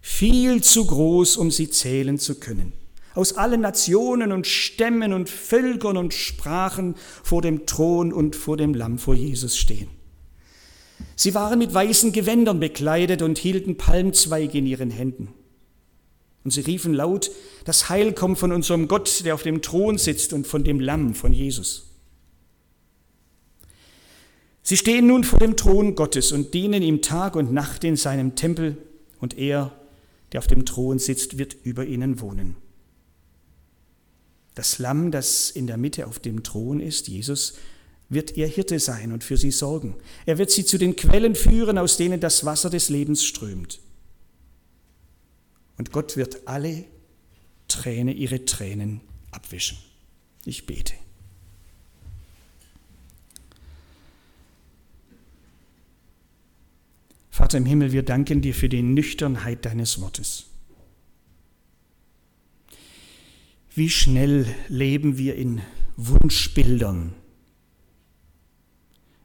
viel 0.01 0.63
zu 0.63 0.87
groß, 0.87 1.37
um 1.37 1.51
sie 1.51 1.71
zählen 1.71 2.19
zu 2.19 2.37
können. 2.41 2.73
Aus 3.15 3.33
allen 3.35 3.61
Nationen 3.61 4.33
und 4.33 4.47
Stämmen 4.47 5.13
und 5.13 5.29
Völkern 5.29 5.97
und 5.97 6.15
Sprachen 6.15 6.95
vor 7.23 7.43
dem 7.43 7.67
Thron 7.67 8.13
und 8.13 8.37
vor 8.37 8.57
dem 8.57 8.73
Lamm 8.73 8.99
vor 8.99 9.15
Jesus 9.15 9.57
stehen. 9.57 9.89
Sie 11.17 11.35
waren 11.35 11.59
mit 11.59 11.75
weißen 11.75 12.13
Gewändern 12.13 12.61
bekleidet 12.61 13.23
und 13.23 13.39
hielten 13.39 13.77
Palmzweige 13.77 14.59
in 14.59 14.67
ihren 14.67 14.91
Händen. 14.91 15.29
Und 16.45 16.53
sie 16.53 16.63
riefen 16.63 16.95
laut, 16.95 17.31
das 17.65 17.91
Heil 17.91 18.15
kommt 18.15 18.39
von 18.39 18.53
unserem 18.53 18.89
Gott, 18.89 19.25
der 19.25 19.35
auf 19.35 19.43
dem 19.43 19.61
Thron 19.61 19.99
sitzt 19.99 20.33
und 20.33 20.47
von 20.47 20.65
dem 20.65 20.81
Lamm, 20.81 21.15
von 21.15 21.33
Jesus. 21.33 21.91
Sie 24.63 24.77
stehen 24.77 25.07
nun 25.07 25.25
vor 25.25 25.39
dem 25.39 25.57
Thron 25.57 25.95
Gottes 25.95 26.33
und 26.33 26.55
dienen 26.55 26.83
ihm 26.83 27.03
Tag 27.03 27.37
und 27.37 27.53
Nacht 27.53 27.85
in 27.85 27.97
seinem 27.97 28.37
Tempel, 28.37 28.79
und 29.19 29.37
er 29.37 29.73
der 30.33 30.41
auf 30.41 30.47
dem 30.47 30.65
Thron 30.65 30.99
sitzt, 30.99 31.39
wird 31.39 31.57
über 31.65 31.85
ihnen 31.85 32.21
wohnen. 32.21 32.57
Das 34.55 34.79
Lamm, 34.79 35.11
das 35.11 35.51
in 35.51 35.67
der 35.67 35.77
Mitte 35.77 36.07
auf 36.07 36.19
dem 36.19 36.43
Thron 36.43 36.81
ist, 36.81 37.09
Jesus, 37.09 37.55
wird 38.09 38.37
ihr 38.37 38.47
Hirte 38.47 38.81
sein 38.81 39.13
und 39.13 39.25
für 39.25 39.37
sie 39.37 39.53
sorgen. 39.53 39.97
Er 40.27 40.39
wird 40.39 40.51
sie 40.51 40.65
zu 40.65 40.79
den 40.79 40.97
Quellen 40.97 41.35
führen, 41.35 41.79
aus 41.79 41.97
denen 41.97 42.21
das 42.21 42.45
Wasser 42.45 42.69
des 42.69 42.89
Lebens 42.89 43.25
strömt. 43.25 43.81
Und 45.79 45.93
Gott 45.93 46.17
wird 46.17 46.47
alle 46.47 46.85
Träne, 47.69 48.13
ihre 48.13 48.45
Tränen 48.45 49.01
abwischen. 49.31 49.79
Ich 50.45 50.67
bete. 50.67 50.95
Vater 57.41 57.57
im 57.57 57.65
Himmel, 57.65 57.93
wir 57.93 58.03
danken 58.03 58.43
dir 58.43 58.55
für 58.55 58.69
die 58.69 58.83
Nüchternheit 58.83 59.65
deines 59.65 59.99
Wortes. 59.99 60.51
Wie 63.75 63.89
schnell 63.89 64.47
leben 64.69 65.17
wir 65.17 65.37
in 65.37 65.63
Wunschbildern, 65.97 67.15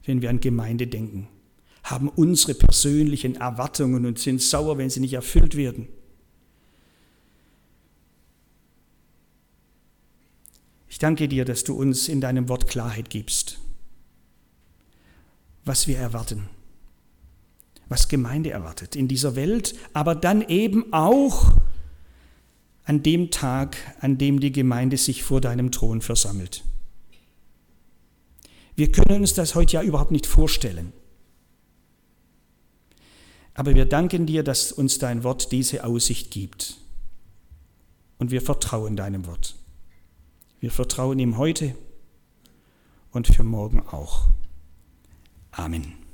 wenn 0.06 0.22
wir 0.22 0.30
an 0.30 0.40
Gemeinde 0.40 0.86
denken, 0.86 1.28
haben 1.82 2.08
unsere 2.08 2.54
persönlichen 2.54 3.36
Erwartungen 3.36 4.06
und 4.06 4.18
sind 4.18 4.40
sauer, 4.40 4.78
wenn 4.78 4.88
sie 4.88 5.00
nicht 5.00 5.12
erfüllt 5.12 5.54
werden. 5.54 5.86
Ich 10.88 10.98
danke 10.98 11.28
dir, 11.28 11.44
dass 11.44 11.64
du 11.64 11.74
uns 11.74 12.08
in 12.08 12.22
deinem 12.22 12.48
Wort 12.48 12.66
Klarheit 12.66 13.10
gibst, 13.10 13.60
was 15.66 15.86
wir 15.86 15.98
erwarten 15.98 16.48
was 17.88 18.08
Gemeinde 18.08 18.50
erwartet 18.50 18.96
in 18.96 19.08
dieser 19.08 19.36
Welt, 19.36 19.74
aber 19.92 20.14
dann 20.14 20.42
eben 20.42 20.92
auch 20.92 21.56
an 22.84 23.02
dem 23.02 23.30
Tag, 23.30 23.76
an 24.00 24.18
dem 24.18 24.40
die 24.40 24.52
Gemeinde 24.52 24.96
sich 24.96 25.22
vor 25.22 25.40
deinem 25.40 25.72
Thron 25.72 26.00
versammelt. 26.00 26.64
Wir 28.76 28.92
können 28.92 29.22
uns 29.22 29.34
das 29.34 29.54
heute 29.54 29.74
ja 29.74 29.82
überhaupt 29.82 30.10
nicht 30.10 30.26
vorstellen. 30.26 30.92
Aber 33.54 33.74
wir 33.74 33.86
danken 33.86 34.26
dir, 34.26 34.42
dass 34.42 34.70
uns 34.70 34.98
dein 34.98 35.24
Wort 35.24 35.50
diese 35.50 35.84
Aussicht 35.84 36.30
gibt. 36.30 36.76
Und 38.18 38.30
wir 38.30 38.42
vertrauen 38.42 38.96
deinem 38.96 39.26
Wort. 39.26 39.56
Wir 40.60 40.70
vertrauen 40.70 41.18
ihm 41.18 41.38
heute 41.38 41.74
und 43.12 43.26
für 43.28 43.44
morgen 43.44 43.80
auch. 43.80 44.28
Amen. 45.52 46.05